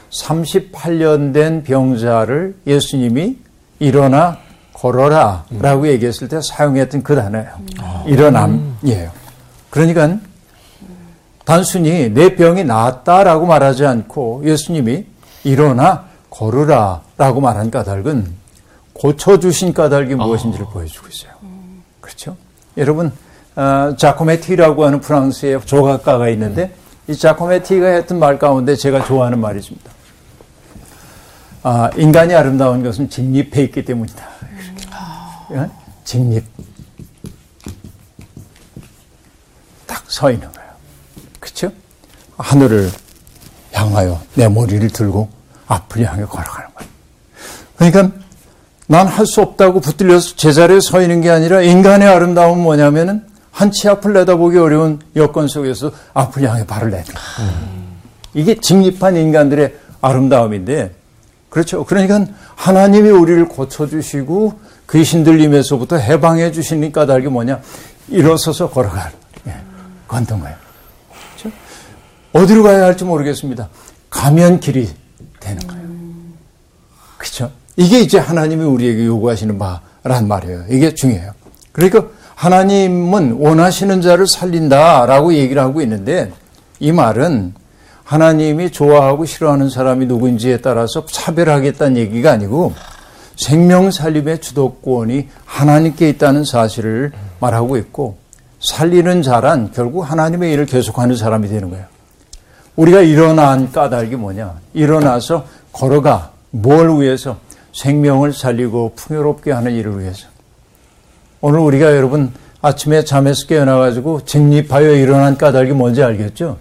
[0.09, 3.37] 38년 된 병자를 예수님이
[3.79, 4.37] 일어나
[4.73, 7.49] 걸어라 라고 얘기했을 때 사용했던 그 단어예요.
[8.07, 9.11] 일어남이에요.
[9.69, 10.17] 그러니까
[11.45, 15.05] 단순히 내 병이 나았다라고 말하지 않고 예수님이
[15.43, 18.27] 일어나 걸으라 라고 말한 까닭은
[18.93, 21.31] 고쳐주신 까닭이 무엇인지를 보여주고 있어요.
[22.01, 22.35] 그렇죠?
[22.77, 23.11] 여러분,
[23.55, 26.75] 어, 자코메티라고 하는 프랑스의 조각가가 있는데
[27.07, 29.91] 이 자코메티가 했던 말 가운데 제가 좋아하는 말이 있습니다.
[31.63, 34.25] 아, 인간이 아름다운 것은 직립해 있기 때문이다.
[35.49, 35.59] 이렇게.
[35.59, 35.69] 어?
[36.03, 36.43] 직립.
[39.87, 40.64] 딱 서 있는 거예요.
[42.37, 42.91] 하늘을
[43.71, 45.29] 향하여 내 머리를 들고
[45.67, 46.89] 앞을 향해 걸어가는 거예요.
[47.77, 48.15] 그러니까
[48.87, 53.87] 난 할 수 없다고 붙들려서 제자리에 서 있는 게 아니라 인간의 아름다움은 뭐냐면은 한 치
[53.87, 57.51] 앞을 내다보기 어려운 여건 속에서 앞을 향해 발을 내는 거예요.
[58.33, 60.93] 이게 직립한 인간들의 아름다움인데
[61.49, 61.85] 그렇죠.
[61.85, 64.59] 그러니까 하나님이 우리를 고쳐주시고
[64.91, 67.61] 귀신 들림에서부터 해방해 주시는 까닭이 뭐냐?
[68.09, 69.11] 일어서서 걸어가는
[69.47, 69.55] 예,
[70.09, 70.55] 걷는 거예요.
[72.35, 73.69] 어디로 가야 할지 모르겠습니다.
[74.09, 74.89] 가면 길이
[75.39, 75.85] 되는 거예요.
[77.17, 77.51] 그렇죠?
[77.77, 80.65] 이게 이제 하나님이 우리에게 요구하시는 바란 말이에요.
[80.69, 81.31] 이게 중요해요.
[81.71, 86.33] 그러니까 하나님은 원하시는 자를 살린다라고 얘기를 하고 있는데
[86.81, 87.53] 이 말은
[88.03, 92.73] 하나님이 좋아하고 싫어하는 사람이 누구인지에 따라서 차별하겠다는 얘기가 아니고
[93.37, 98.17] 생명 살림의 주도권이 하나님께 있다는 사실을 말하고 있고
[98.59, 101.94] 살리는 자란 결국 하나님의 일을 계속하는 사람이 되는 거예요.
[102.75, 104.53] 우리가 일어난 까닭이 뭐냐?
[104.73, 107.37] 일어나서 걸어가 뭘 위해서
[107.73, 110.27] 생명을 살리고 풍요롭게 하는 일을 위해서.
[111.41, 116.57] 오늘 우리가 여러분 아침에 잠에서 깨어나가지고 직립하여 일어난 까닭이 뭔지 알겠죠?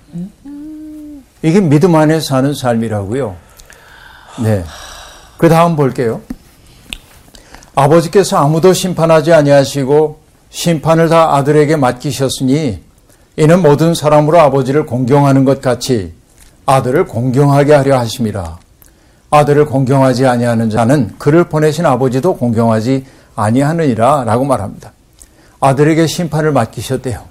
[1.43, 3.37] 이게 믿음 안에 사는 삶이라고요.
[4.43, 4.65] 네.
[5.39, 6.21] 그 다음 볼게요.
[7.75, 12.81] 아버지께서 아무도 심판하지 아니하시고 심판을 다 아들에게 맡기셨으니
[13.37, 16.13] 이는 모든 사람으로 아버지를 공경하는 것 같이
[16.67, 18.59] 아들을 공경하게 하려 하심이라.
[19.31, 24.93] 아들을 공경하지 아니하는 자는 그를 보내신 아버지도 공경하지 아니하느니라 라고 말합니다.
[25.59, 27.25] 아들에게 심판을 맡기셨대요.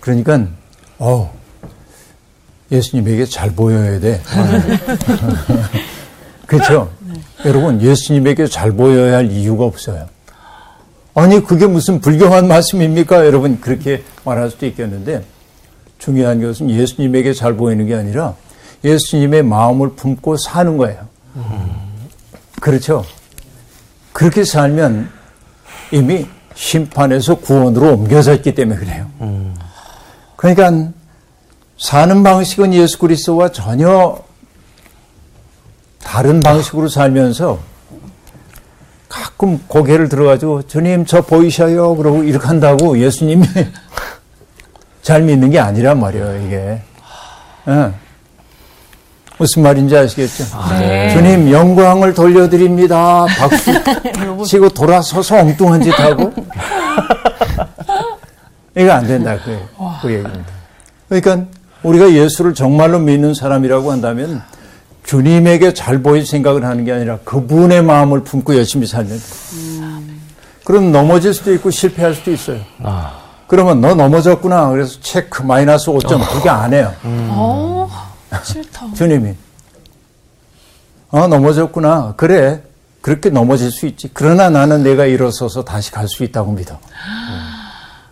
[0.00, 0.46] 그러니까
[0.98, 1.32] 어
[2.72, 4.20] 예수님에게 잘 보여야 돼.
[6.46, 6.90] 그렇죠?
[7.44, 10.08] 여러분 예수님에게 잘 보여야 할 이유가 없어요.
[11.14, 13.26] 아니 그게 무슨 불경한 말씀입니까?
[13.26, 15.24] 여러분 그렇게 말할 수도 있겠는데
[15.98, 18.34] 중요한 것은 예수님에게 잘 보이는 게 아니라
[18.82, 21.06] 예수님의 마음을 품고 사는 거예요.
[22.60, 23.04] 그렇죠?
[24.12, 25.10] 그렇게 살면
[25.92, 29.06] 이미 심판에서 구원으로 옮겨졌기 때문에 그래요.
[30.36, 30.90] 그러니까
[31.78, 34.18] 사는 방식은 예수 그리스도와 전혀
[36.02, 37.58] 다른 방식으로 살면서
[39.12, 41.94] 가끔 고개를 들어가지고 주님 저 보이셔요?
[41.96, 43.46] 그러고 이렇게 한다고 예수님이
[45.02, 46.80] 잘 믿는 게 아니란 말이에요 이게.
[47.68, 47.92] 예.
[49.36, 50.44] 무슨 말인지 아시겠죠?
[51.12, 53.26] 주님 영광을 돌려드립니다.
[53.38, 53.70] 박수
[54.48, 56.32] 치고 돌아서서 엉뚱한 짓 하고.
[58.74, 59.60] 이거 안 된다 그,
[60.00, 60.44] 그 얘기입니다
[61.10, 61.44] 그러니까
[61.82, 64.42] 우리가 예수를 정말로 믿는 사람이라고 한다면
[65.04, 69.20] 주님에게 잘 보일 생각을 하는 게 아니라 그분의 마음을 품고 열심히 살면
[69.54, 70.20] 음.
[70.64, 72.60] 그럼 넘어질 수도 있고 실패할 수도 있어요.
[72.82, 73.18] 아.
[73.48, 74.70] 그러면 너 넘어졌구나.
[74.70, 76.26] 그래서 체크 마이너스 5점 어.
[76.32, 76.94] 그게 안 해요.
[77.04, 77.28] 음.
[77.30, 77.90] 어,
[78.44, 78.86] 싫다.
[78.94, 79.34] 주님이
[81.10, 82.14] 어 넘어졌구나.
[82.16, 82.62] 그래
[83.02, 84.08] 그렇게 넘어질 수 있지.
[84.14, 86.78] 그러나 나는 내가 일어서서 다시 갈 수 있다고 믿어.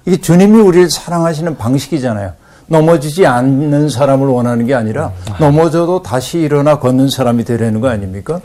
[0.05, 2.35] 이게 주님이 우리를 사랑하시는 방식이잖아요.
[2.70, 8.40] 넘어지지 않는 사람을 원하는 게 아니라 넘어져도 다시 일어나 걷는 사람이 되려는 거 아닙니까?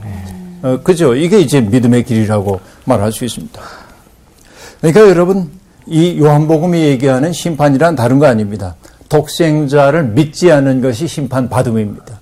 [0.63, 1.15] 어, 그죠?
[1.15, 3.61] 이게 이제 믿음의 길이라고 말할 수 있습니다.
[4.81, 5.51] 그러니까 여러분,
[5.85, 8.75] 이 요한복음이 얘기하는 심판이란 다른 거 아닙니다.
[9.09, 12.19] 독생자를 믿지 않는 것이 심판 받음입니다.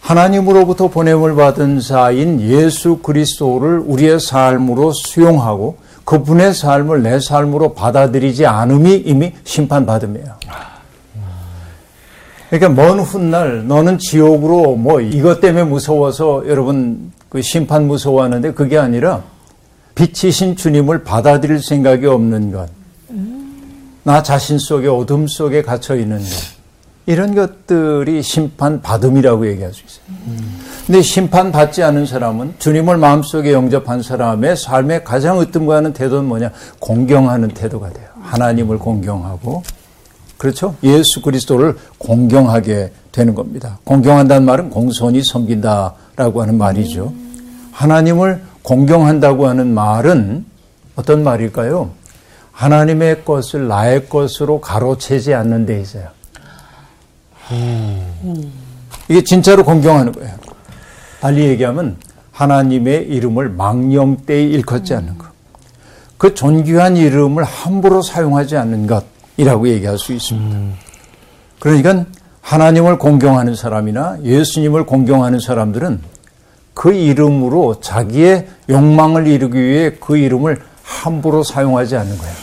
[0.00, 9.02] 하나님으로부터 보냄을 받은 자인 예수 그리스도를 우리의 삶으로 수용하고 그분의 삶을 내 삶으로 받아들이지 않음이
[9.06, 10.36] 이미 심판받음이에요.
[12.50, 19.22] 그러니까 먼 훗날 너는 지옥으로 뭐 이것 때문에 무서워서 여러분 그 심판 무서워하는데 그게 아니라
[19.94, 22.68] 빛이신 주님을 받아들일 생각이 없는 것.
[24.02, 26.26] 나 자신 속에 어둠 속에 갇혀 있는 것.
[27.06, 30.61] 이런 것들이 심판 받음이라고 얘기할 수 있어요.
[30.86, 36.50] 근데 심판받지 않은 사람은 주님을 마음속에 영접한 사람의 삶의 가장 으뜸과하는 태도는 뭐냐?
[36.80, 38.06] 공경하는 태도가 돼요.
[38.20, 39.62] 하나님을 공경하고
[40.36, 40.74] 그렇죠?
[40.82, 43.78] 예수 그리스도를 공경하게 되는 겁니다.
[43.84, 47.12] 공경한다는 말은 공손히 섬긴다라고 하는 말이죠.
[47.70, 50.44] 하나님을 공경한다고 하는 말은
[50.96, 51.90] 어떤 말일까요?
[52.50, 56.08] 하나님의 것을 나의 것으로 가로채지 않는 데 있어요.
[59.08, 60.34] 이게 진짜로 공경하는 거예요.
[61.22, 61.98] 달리 얘기하면
[62.32, 65.28] 하나님의 이름을 망령되이 일컫지 않는 것.
[66.18, 70.56] 그 존귀한 이름을 함부로 사용하지 않는 것이라고 얘기할 수 있습니다.
[70.56, 70.74] 음.
[71.60, 72.06] 그러니까
[72.40, 76.00] 하나님을 공경하는 사람이나 예수님을 공경하는 사람들은
[76.74, 82.34] 그 이름으로 자기의 욕망을 이루기 위해 그 이름을 함부로 사용하지 않는 거예요.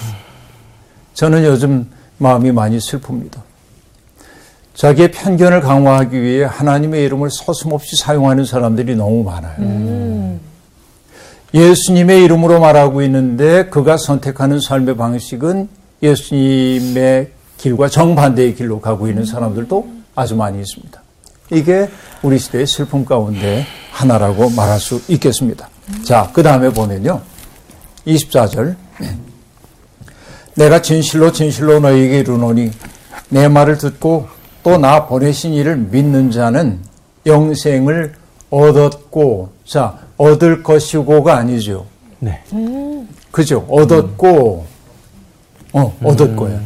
[1.16, 1.86] 저는 요즘
[2.18, 3.49] 마음이 많이 슬픕니다.
[4.80, 9.56] 자기의 편견을 강화하기 위해 하나님의 이름을 서슴없이 사용하는 사람들이 너무 많아요.
[9.60, 10.40] 음.
[11.54, 15.68] 예수님의 이름으로 말하고 있는데 그가 선택하는 삶의 방식은
[16.02, 21.04] 예수님의 길과 정반대의 길로 가고 있는 사람들도 아주 많이 있습니다.
[21.52, 21.90] 이게
[22.22, 25.68] 우리 시대의 슬픔 가운데 하나라고 말할 수 있겠습니다.
[26.06, 27.20] 자, 그 다음에 보면요.
[28.08, 28.78] 24절.
[30.56, 32.72] 내가 진실로 진실로 너에게 이르노니
[33.28, 36.80] 내 말을 듣고 또 나 보내신 이를 믿는 자는
[37.26, 38.14] 영생을
[38.50, 41.86] 얻었고, 자, 얻을 것이고가 아니죠.
[42.20, 42.42] 네.
[43.32, 43.66] 그죠?
[43.70, 44.66] 얻었고,
[45.74, 46.60] 어, 얻을 거예요.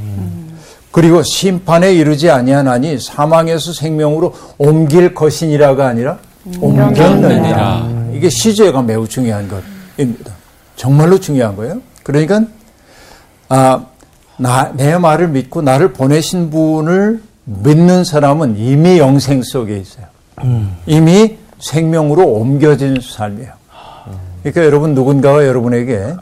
[0.92, 6.20] 그리고 심판에 이르지 아니하나니 사망에서 생명으로 옮길 것이니라가 아니라
[6.62, 7.90] 옮겼느니라.
[8.14, 10.32] 이게 시제가 매우 중요한 것입니다.
[10.76, 11.82] 정말로 중요한 거예요.
[12.04, 12.44] 그러니까
[13.50, 13.86] 아,
[14.38, 20.06] 나, 내 말을 믿고 나를 보내신 분을 믿는 사람은 이미 영생 속에 있어요.
[20.44, 20.76] 음.
[20.86, 23.52] 이미 생명으로 옮겨진 삶이에요.
[24.42, 26.16] 그러니까 여러분 누군가가 여러분에게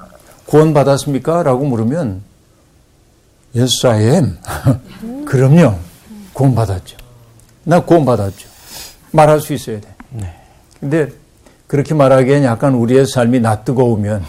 [0.46, 1.44] 구원 받았습니까?
[1.44, 2.22] 라고 물으면
[3.56, 4.38] Yes, I am.
[5.26, 5.76] 그럼요.
[6.34, 6.98] 구원 받았죠.
[7.64, 8.48] 나 구원 받았죠.
[9.12, 9.88] 말할 수 있어야 돼.
[10.10, 10.34] 네.
[10.80, 11.10] 근데
[11.68, 14.24] 그렇게 말하기엔 약간 우리의 삶이 낯뜨거우면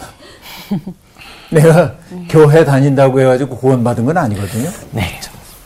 [1.51, 1.95] 내가
[2.29, 4.69] 교회 다닌다고 해가지고 구원받은 건 아니거든요.
[4.91, 5.19] 네.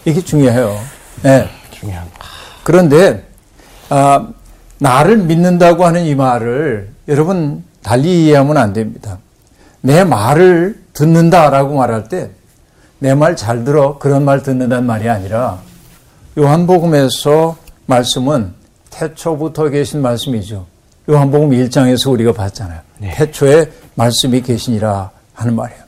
[0.06, 0.78] 이게 중요해요.
[1.24, 1.50] 네.
[1.72, 2.08] 중요한.
[2.64, 3.26] 그런데
[3.90, 4.28] 아,
[4.80, 9.20] 나를 믿는다고 하는 이 말을 여러분 달리 이해하면 안 됩니다.
[9.82, 12.32] 내 말을 듣는다라고 말할 때
[13.00, 15.60] 내 말 잘 들어 그런 말 듣는다는 말이 아니라
[16.36, 18.54] 요한복음에서 말씀은
[18.90, 20.66] 태초부터 계신 말씀이죠.
[21.08, 22.80] 요한복음 1장에서 우리가 봤잖아요.
[22.98, 23.14] 네.
[23.14, 25.82] 태초에 말씀이 계시니라 하는 말이에요.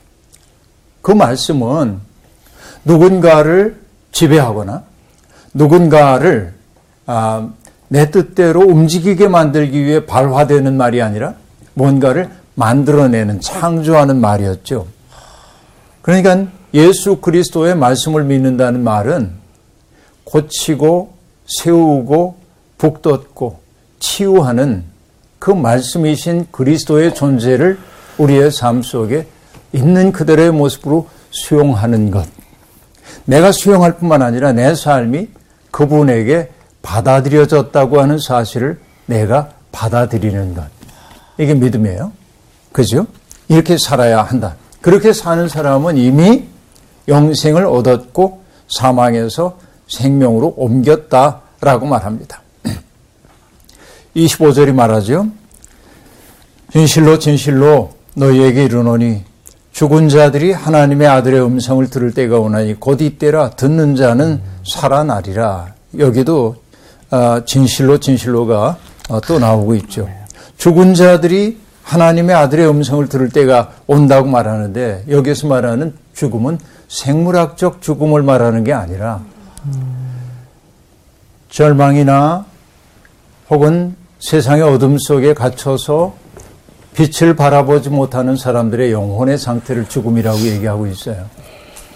[1.02, 1.98] 그 말씀은
[2.84, 3.80] 누군가를
[4.12, 4.84] 지배하거나
[5.54, 6.52] 누군가를
[7.06, 7.50] 아,
[7.88, 11.34] 내 뜻대로 움직이게 만들기 위해 발화되는 말이 아니라
[11.74, 14.86] 뭔가를 만들어내는 창조하는 말이었죠.
[16.02, 19.32] 그러니까 예수 그리스도의 말씀을 믿는다는 말은
[20.24, 21.14] 고치고
[21.46, 22.36] 세우고
[22.78, 23.58] 북돋고
[23.98, 24.84] 치유하는
[25.38, 27.78] 그 말씀이신 그리스도의 존재를
[28.18, 29.26] 우리의 삶 속에
[29.72, 32.26] 있는 그대로의 모습으로 수용하는 것.
[33.24, 35.28] 내가 수용할 뿐만 아니라 내 삶이
[35.70, 36.50] 그분에게
[36.82, 40.64] 받아들여졌다고 하는 사실을 내가 받아들이는 것.
[41.38, 42.12] 이게 믿음이에요.
[42.72, 43.06] 그죠?
[43.48, 44.56] 이렇게 살아야 한다.
[44.80, 46.44] 그렇게 사는 사람은 이미
[47.08, 52.42] 영생을 얻었고 사망에서 생명으로 옮겼다라고 말합니다.
[54.16, 55.26] 25절이 말하죠.
[56.72, 59.24] 진실로 진실로 너희에게 이르노니
[59.72, 65.74] 죽은 자들이 하나님의 아들의 음성을 들을 때가 오나니 곧 이때라 듣는 자는 살아나리라.
[65.98, 66.56] 여기도
[67.10, 68.76] 아, 진실로 진실로가
[69.08, 70.08] 어, 또 나오고 있죠.
[70.56, 78.62] 죽은 자들이 하나님의 아들의 음성을 들을 때가 온다고 말하는데 여기서 말하는 죽음은 생물학적 죽음을 말하는
[78.62, 79.20] 게 아니라
[81.48, 82.44] 절망이나
[83.48, 86.14] 혹은 세상의 어둠 속에 갇혀서
[86.94, 91.26] 빛을 바라보지 못하는 사람들의 영혼의 상태를 죽음이라고 얘기하고 있어요.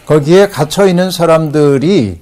[0.06, 2.20] 거기에 갇혀 있는 사람들이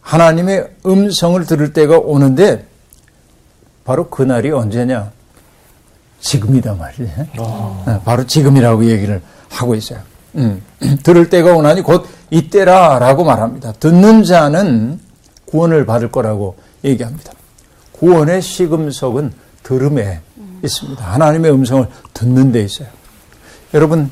[0.00, 2.66] 하나님의 음성을 들을 때가 오는데
[3.84, 5.10] 바로 그날이 언제냐?
[6.20, 7.26] 지금이다 말이에요.
[7.86, 10.00] 네, 바로 지금이라고 얘기를 하고 있어요.
[10.36, 10.62] 음,
[11.02, 13.72] 들을 때가 오나니 곧 이때라라고 말합니다.
[13.72, 15.00] 듣는 자는
[15.46, 17.32] 구원을 받을 거라고 얘기합니다.
[17.92, 20.20] 구원의 시금석은 들음에
[20.66, 21.02] 있습니다.
[21.04, 22.88] 하나님의 음성을 듣는 데 있어요.
[23.74, 24.10] 여러분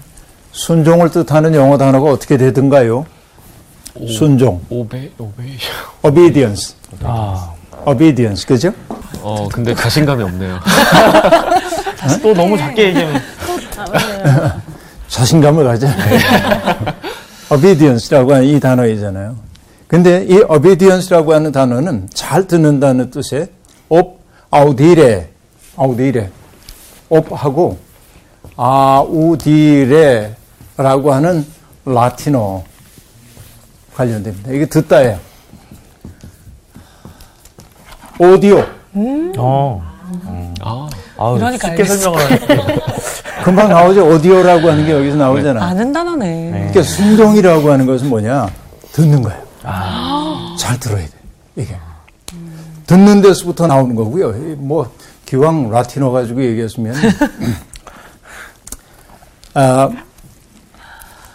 [0.53, 3.07] 순종을 뜻하는 영어 단어가 어떻게 되든가요?
[4.09, 4.61] 순종.
[4.71, 5.45] 오베 오베.
[6.03, 6.75] obedience.
[7.03, 7.53] 아,
[7.87, 8.47] obedience.
[8.47, 8.73] 그죠?
[9.23, 10.59] 어 근데 자신감이 없네요.
[12.23, 13.23] 또 너무 작게 얘기하면
[15.09, 15.95] 자신감을 가져야
[17.51, 19.37] obedience라고 하는 이 단어이잖아요.
[19.87, 23.49] 근데 이 obedience라고 하는 단어는 잘 듣는다는 뜻의
[23.89, 24.19] ob,
[24.53, 25.27] audire,
[25.79, 26.29] audire,
[27.09, 27.79] ob하고
[28.59, 30.35] audire라고
[31.13, 31.47] 하는
[31.85, 32.63] 라틴어
[33.95, 34.51] 관련됩니다.
[34.53, 35.19] 이게 듣다예요.
[38.19, 38.65] 오디오.
[39.39, 39.83] 어.
[40.61, 41.85] 아 아우, 그러니까 쉽게.
[41.85, 42.67] 설명을 하니까.
[43.45, 44.09] 금방 나오죠.
[44.09, 45.63] 오디오라고 하는 게 여기서 나오잖아요.
[45.63, 46.51] 아는 단어네.
[46.51, 48.49] 그러니까 순종이라고 하는 것은 뭐냐?
[48.93, 49.43] 듣는 거예요.
[50.59, 51.11] 잘 들어야 돼.
[51.57, 51.77] 이게.
[52.87, 54.31] 듣는 데서부터 나오는 거고요.
[54.31, 54.91] 이 뭐,
[55.27, 56.95] 기왕 라틴어 가지고 얘기했으면,
[59.55, 59.91] 아,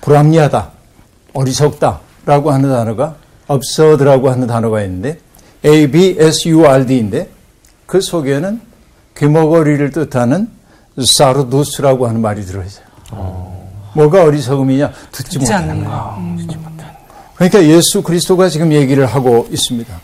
[0.01, 0.71] 불합리하다,
[1.33, 3.15] 어리석다, 라고 하는 단어가,
[3.49, 5.19] absurd라고 하는 단어가 있는데,
[5.65, 7.29] A-B-S-U-R-D인데,
[7.85, 8.61] 그 속에는
[9.17, 10.49] 귀머거리를 뜻하는
[11.03, 12.85] 사르두스라고 하는 말이 들어있어요.
[13.93, 14.91] 뭐가 어리석음이냐?
[15.11, 16.39] 듣지 듣지 못하는 않는 거예요.
[17.35, 19.99] 그러니까 예수 그리스도가 지금 얘기를 하고 있습니다.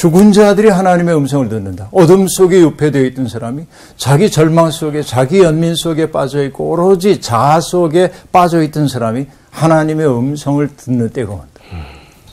[0.00, 1.90] 죽은 자들이 하나님의 음성을 듣는다.
[1.92, 3.66] 어둠 속에 유폐되어 있던 사람이
[3.98, 10.06] 자기 절망 속에 자기 연민 속에 빠져 있고 오로지 자아 속에 빠져 있던 사람이 하나님의
[10.08, 11.46] 음성을 듣는 때가 온다.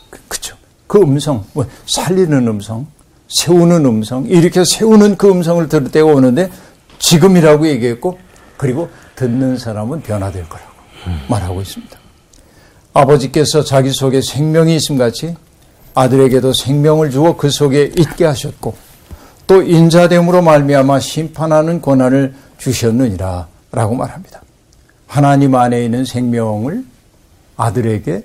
[0.09, 0.55] 그- 그쵸?
[0.87, 2.87] 그 음성, 뭐 살리는 음성,
[3.27, 6.49] 세우는 음성, 이렇게 세우는 그 음성을 들을 때가 오는데
[6.99, 8.17] 지금이라고 얘기했고
[8.55, 10.71] 그리고 듣는 사람은 변화될 거라고
[11.27, 11.99] 말하고 있습니다.
[12.93, 15.35] 아버지께서 자기 속에 생명이 있음 같이
[15.97, 18.75] 아들에게도 생명을 주어 그 속에 있게 하셨고
[19.47, 24.43] 또 인자됨으로 말미암아 심판하는 권한을 주셨느니라 라고 말합니다.
[25.07, 26.85] 하나님 안에 있는 생명을
[27.55, 28.23] 아들에게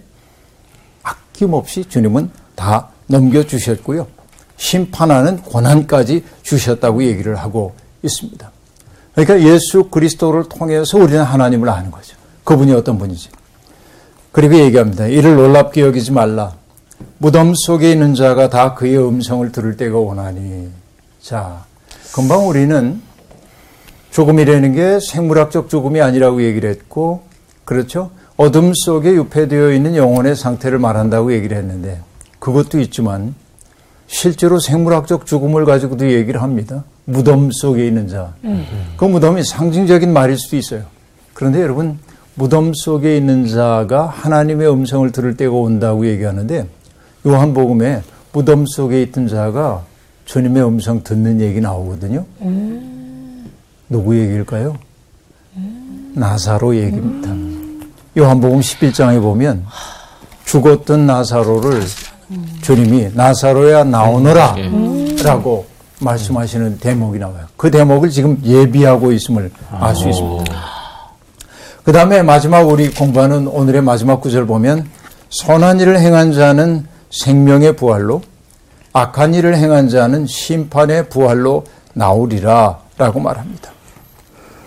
[1.02, 4.06] 아낌없이 주님은 다 넘겨 주셨고요.
[4.58, 8.50] 심판하는 권한까지 주셨다고 얘기를 하고 있습니다.
[9.14, 12.16] 그러니까 예수 그리스도를 통해서 우리는 하나님을 아는 거죠.
[12.44, 13.30] 그분이 어떤 분이지.
[14.30, 15.06] 그리고 얘기합니다.
[15.06, 16.54] 이를 놀랍게 여기지 말라.
[17.18, 20.68] 무덤 속에 있는 자가 다 그의 음성을 들을 때가 오나니.
[21.20, 21.64] 자,
[22.14, 23.00] 금방 우리는
[24.10, 27.22] 죽음이라는 게 생물학적 죽음이 아니라고 얘기를 했고,
[27.64, 28.10] 그렇죠?
[28.36, 32.00] 어둠 속에 유폐되어 있는 영혼의 상태를 말한다고 얘기를 했는데,
[32.38, 33.34] 그것도 있지만,
[34.06, 36.84] 실제로 생물학적 죽음을 가지고도 얘기를 합니다.
[37.04, 38.34] 무덤 속에 있는 자.
[38.96, 40.82] 그 무덤이 상징적인 말일 수도 있어요.
[41.32, 41.98] 그런데 여러분,
[42.34, 46.66] 무덤 속에 있는 자가 하나님의 음성을 들을 때가 온다고 얘기하는데,
[47.26, 48.02] 요한복음에
[48.32, 49.82] 무덤 속에 있던 자가
[50.24, 52.24] 주님의 음성 듣는 얘기 나오거든요.
[53.88, 54.76] 누구 얘기일까요?
[56.14, 57.30] 나사로 얘기입니다.
[58.16, 59.64] 요한복음 11장에 보면
[60.44, 61.82] 죽었던 나사로를
[62.62, 64.56] 주님이 나사로야 나오너라
[65.22, 65.66] 라고
[66.00, 67.46] 말씀하시는 대목이 나와요.
[67.56, 70.52] 그 대목을 지금 예비하고 있음을 알 수 있습니다.
[71.84, 74.88] 그 다음에 마지막 우리 공부하는 오늘의 마지막 구절 보면
[75.30, 78.22] 선한 일을 행한 자는 생명의 부활로
[78.92, 83.70] 악한 일을 행한 자는 심판의 부활로 나오리라 라고 말합니다.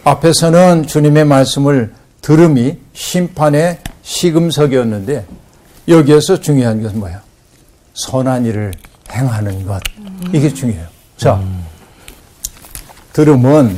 [0.04, 5.26] 앞에서는 주님의 말씀을 들음이 심판의 시금석이었는데
[5.88, 7.22] 여기에서 중요한 것은 뭐야?
[7.94, 8.74] 선한 일을
[9.12, 9.82] 행하는 것.
[10.34, 10.88] 이게 중요해요.
[11.18, 11.42] 자,
[13.14, 13.78] 들음은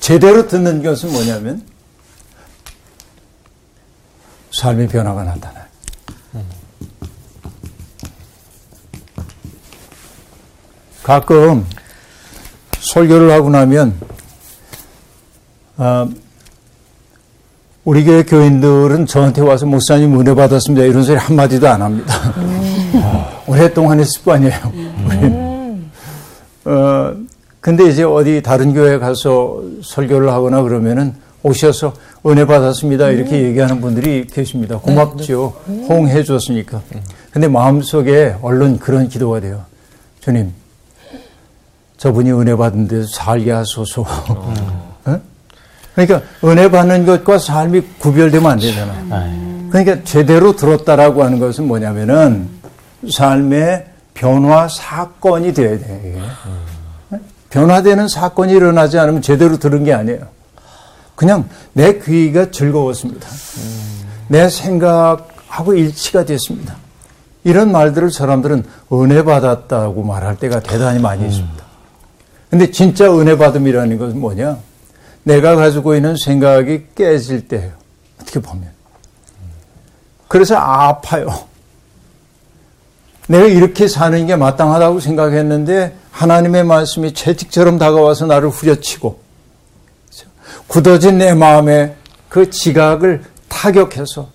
[0.00, 1.62] 제대로 듣는 것은 뭐냐면
[4.58, 5.68] 삶의 변화가 나타나요.
[11.04, 11.64] 가끔
[12.80, 13.94] 설교를 하고 나면
[15.76, 16.08] 아,
[17.84, 22.14] 우리 교회 교인들은 저한테 와서 목사님 은혜 받았습니다 이런 소리 한 마디도 안 합니다.
[23.00, 24.72] 어, 오랫동안의 습관이에요.
[25.06, 25.90] 우리는.
[26.64, 27.14] 어,
[27.60, 31.14] 근데 이제 어디 다른 교회 가서 설교를 하거나 그러면은
[31.48, 31.94] 오셔서
[32.26, 34.78] 은혜 받았습니다 이렇게 얘기하는 분들이 계십니다.
[34.78, 35.54] 고맙죠.
[35.88, 36.82] 호응해 줬으니까.
[37.30, 39.64] 근데 마음속에 얼른 그런 기도가 돼요.
[40.20, 40.52] 주님,
[41.96, 44.02] 저분이 은혜 받은 데서 살게 하소서.
[45.04, 45.20] 어?
[45.94, 49.68] 그러니까 은혜 받는 것과 삶이 구별되면 안 되잖아요.
[49.70, 52.48] 그러니까 제대로 들었다라고 하는 것은 뭐냐면은
[53.10, 56.02] 삶의 변화 사건이 돼야 돼.
[56.04, 57.18] 이게.
[57.50, 60.20] 변화되는 사건이 일어나지 않으면 제대로 들은 게 아니에요.
[61.18, 63.28] 그냥 내 귀가 즐거웠습니다.
[64.28, 66.76] 내 생각하고 일치가 됐습니다.
[67.42, 71.64] 이런 말들을 사람들은 은혜 받았다고 말할 때가 대단히 많이 있습니다.
[72.50, 74.58] 근데 진짜 은혜 받음이라는 것은 뭐냐?
[75.24, 77.72] 내가 가지고 있는 생각이 깨질 때예요.
[78.22, 78.70] 어떻게 보면.
[80.28, 81.26] 그래서 아파요.
[83.26, 89.27] 내가 이렇게 사는 게 마땅하다고 생각했는데 하나님의 말씀이 채찍처럼 다가와서 나를 후려치고
[90.68, 91.96] 굳어진 내 마음에
[92.28, 94.28] 그 지각을 타격해서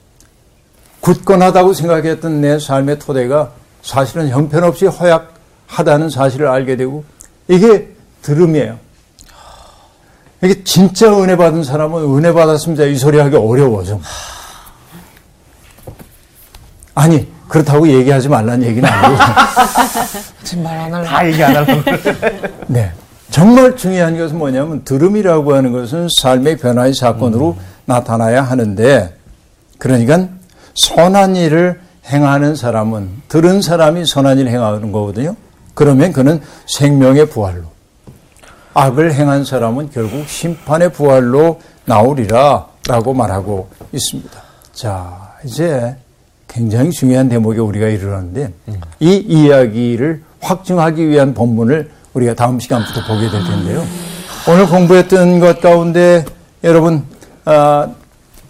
[1.00, 7.04] 굳건하다고 생각했던 내 삶의 토대가 사실은 형편없이 허약하다는 사실을 알게 되고
[7.48, 7.90] 이게
[8.22, 8.80] 들음이에요.
[10.42, 12.84] 이게 진짜 은혜 받은 사람은 은혜 받았습니다.
[12.86, 14.02] 이 소리 하기 어려워, 좀.
[16.96, 19.24] 아니, 그렇다고 얘기하지 말라는 얘기는 아니고.
[20.44, 21.06] 지금 말안 할래.
[21.08, 21.92] 다 얘기 안 하려고.
[22.68, 22.92] 네.
[23.34, 29.12] 정말 중요한 것은 뭐냐면, 들음이라고 하는 것은 삶의 변화의 사건으로 나타나야 하는데,
[29.80, 30.28] 그러니까
[30.76, 35.36] 선한 일을 행하는 사람은, 들은 사람이 선한 일을 행하는 거거든요.
[35.74, 37.64] 그러면 그는 생명의 부활로,
[38.76, 44.44] 악을 행한 사람은 결국 심판의 부활로 나오리라 라고 말하고 있습니다.
[44.74, 45.96] 자, 이제
[46.48, 48.54] 굉장히 중요한 대목에 우리가 이르렀는데
[49.00, 53.86] 이 이야기를 확증하기 위한 본문을 우리가 다음 시간부터 보게 될 텐데요.
[54.48, 56.26] 오늘 공부했던 것 가운데
[56.64, 57.04] 여러분
[57.46, 57.90] 아,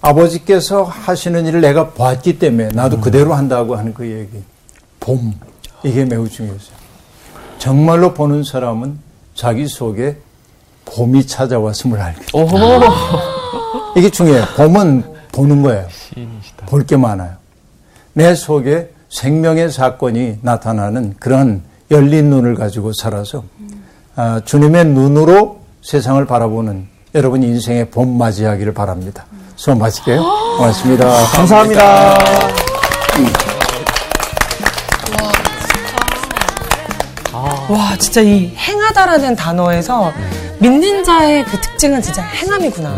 [0.02, 4.44] 아버지께서 하시는 일을 내가 봤기 때문에 나도 그대로 한다고 하는 그 얘기.
[5.00, 5.34] 봄.
[5.84, 6.76] 이게 매우 중요했어요.
[7.58, 9.00] 정말로 보는 사람은
[9.36, 10.18] 자기 속에
[10.86, 12.22] 봄이 찾아왔음을 알게.
[13.96, 14.46] 이게 중요해요.
[14.58, 15.88] 봄은 보는 거예요.
[16.66, 17.36] 볼 게 많아요.
[18.14, 21.62] 내 속에 생명의 사건이 나타나는 그런
[21.94, 23.44] 열린 눈을 가지고 살아서
[24.16, 29.26] 아, 주님의 눈으로 세상을 바라보는 여러분 인생의 봄 맞이하기를 바랍니다.
[29.56, 30.22] 수업 마칠게요.
[30.58, 31.06] 고맙습니다.
[31.28, 32.18] 감사합니다.
[37.70, 40.12] 와, 진짜 이 행하다라는 단어에서
[40.60, 42.90] 믿는 자의 그 특징은 진짜 행함이구나.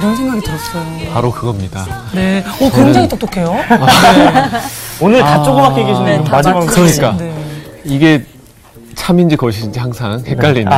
[0.00, 1.12] 이런 생각이 들었어요.
[1.12, 1.86] 바로 그겁니다.
[2.14, 2.44] 네.
[2.60, 3.56] 오, 굉장히 똑똑해요.
[5.00, 6.04] 오늘 다 조그맣게 계시네.
[6.10, 6.24] 네, 요.
[6.30, 7.16] 맞- 그러니까.
[7.18, 7.37] 네.
[7.84, 8.24] 이게
[8.94, 10.70] 참인지 거짓인지 항상 헷갈리는.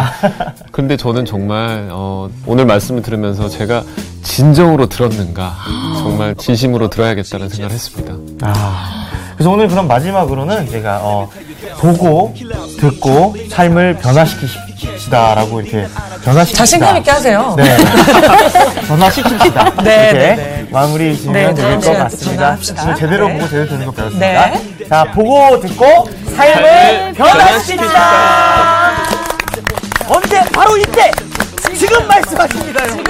[0.70, 3.82] 근데 저는 정말 어, 오늘 말씀을 들으면서 제가
[4.22, 5.54] 진정으로 들었는가,
[5.98, 8.14] 정말 진심으로 들어야겠다는 생각을 했습니다.
[8.42, 11.30] 아, 그래서 오늘 그럼 마지막으로는 제가 어,
[11.78, 12.34] 보고
[12.78, 15.86] 듣고 삶을 변화시키시다라고 이렇게
[16.22, 16.58] 변화시키다.
[16.58, 17.54] 자신감 있게 하세요.
[17.56, 17.76] 네.
[18.86, 19.80] 변화시킵시다.
[19.82, 20.66] 네, 이렇게 네, 네.
[20.70, 22.58] 마무리 지으면 네, 될 다음 것 시간에 또 같습니다.
[22.84, 23.32] 오늘 제대로 네.
[23.34, 24.50] 보고 제대로 듣는 거 배웠습니다.
[24.50, 24.88] 네.
[24.88, 27.98] 자, 보고 듣고 삶을 변화시킵시다.
[30.08, 30.40] 언제?
[30.52, 31.10] 바로 이때!
[31.74, 33.04] 지금 말씀하십니다, 여러분.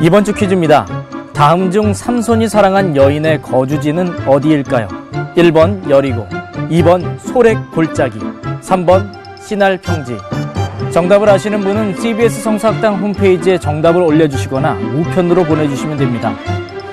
[0.00, 0.86] 이번 주 퀴즈입니다.
[1.32, 4.88] 다음 중 삼손이 사랑한 여인의 거주지는 어디일까요?
[5.36, 6.26] 1번 여리고,
[6.70, 8.18] 2번 소렉 골짜기,
[8.62, 9.10] 3번
[9.42, 10.16] 신할 평지.
[10.92, 16.34] 정답을 아시는 분은 CBS 성서학당 홈페이지에 정답을 올려주시거나 우편으로 보내주시면 됩니다.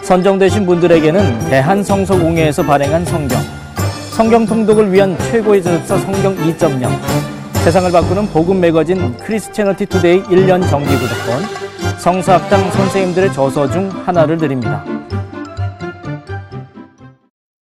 [0.08, 3.38] 선정되신 분들에게는 대한성서공회에서 발행한 성경,
[4.12, 6.90] 성경 통독을 위한 최고의 저자 성경 2.0,
[7.66, 14.82] 세상을 바꾸는 복음 매거진 Christianity Today 1년 정기 구독권, 성서학당 선생님들의 저서 중 하나를 드립니다.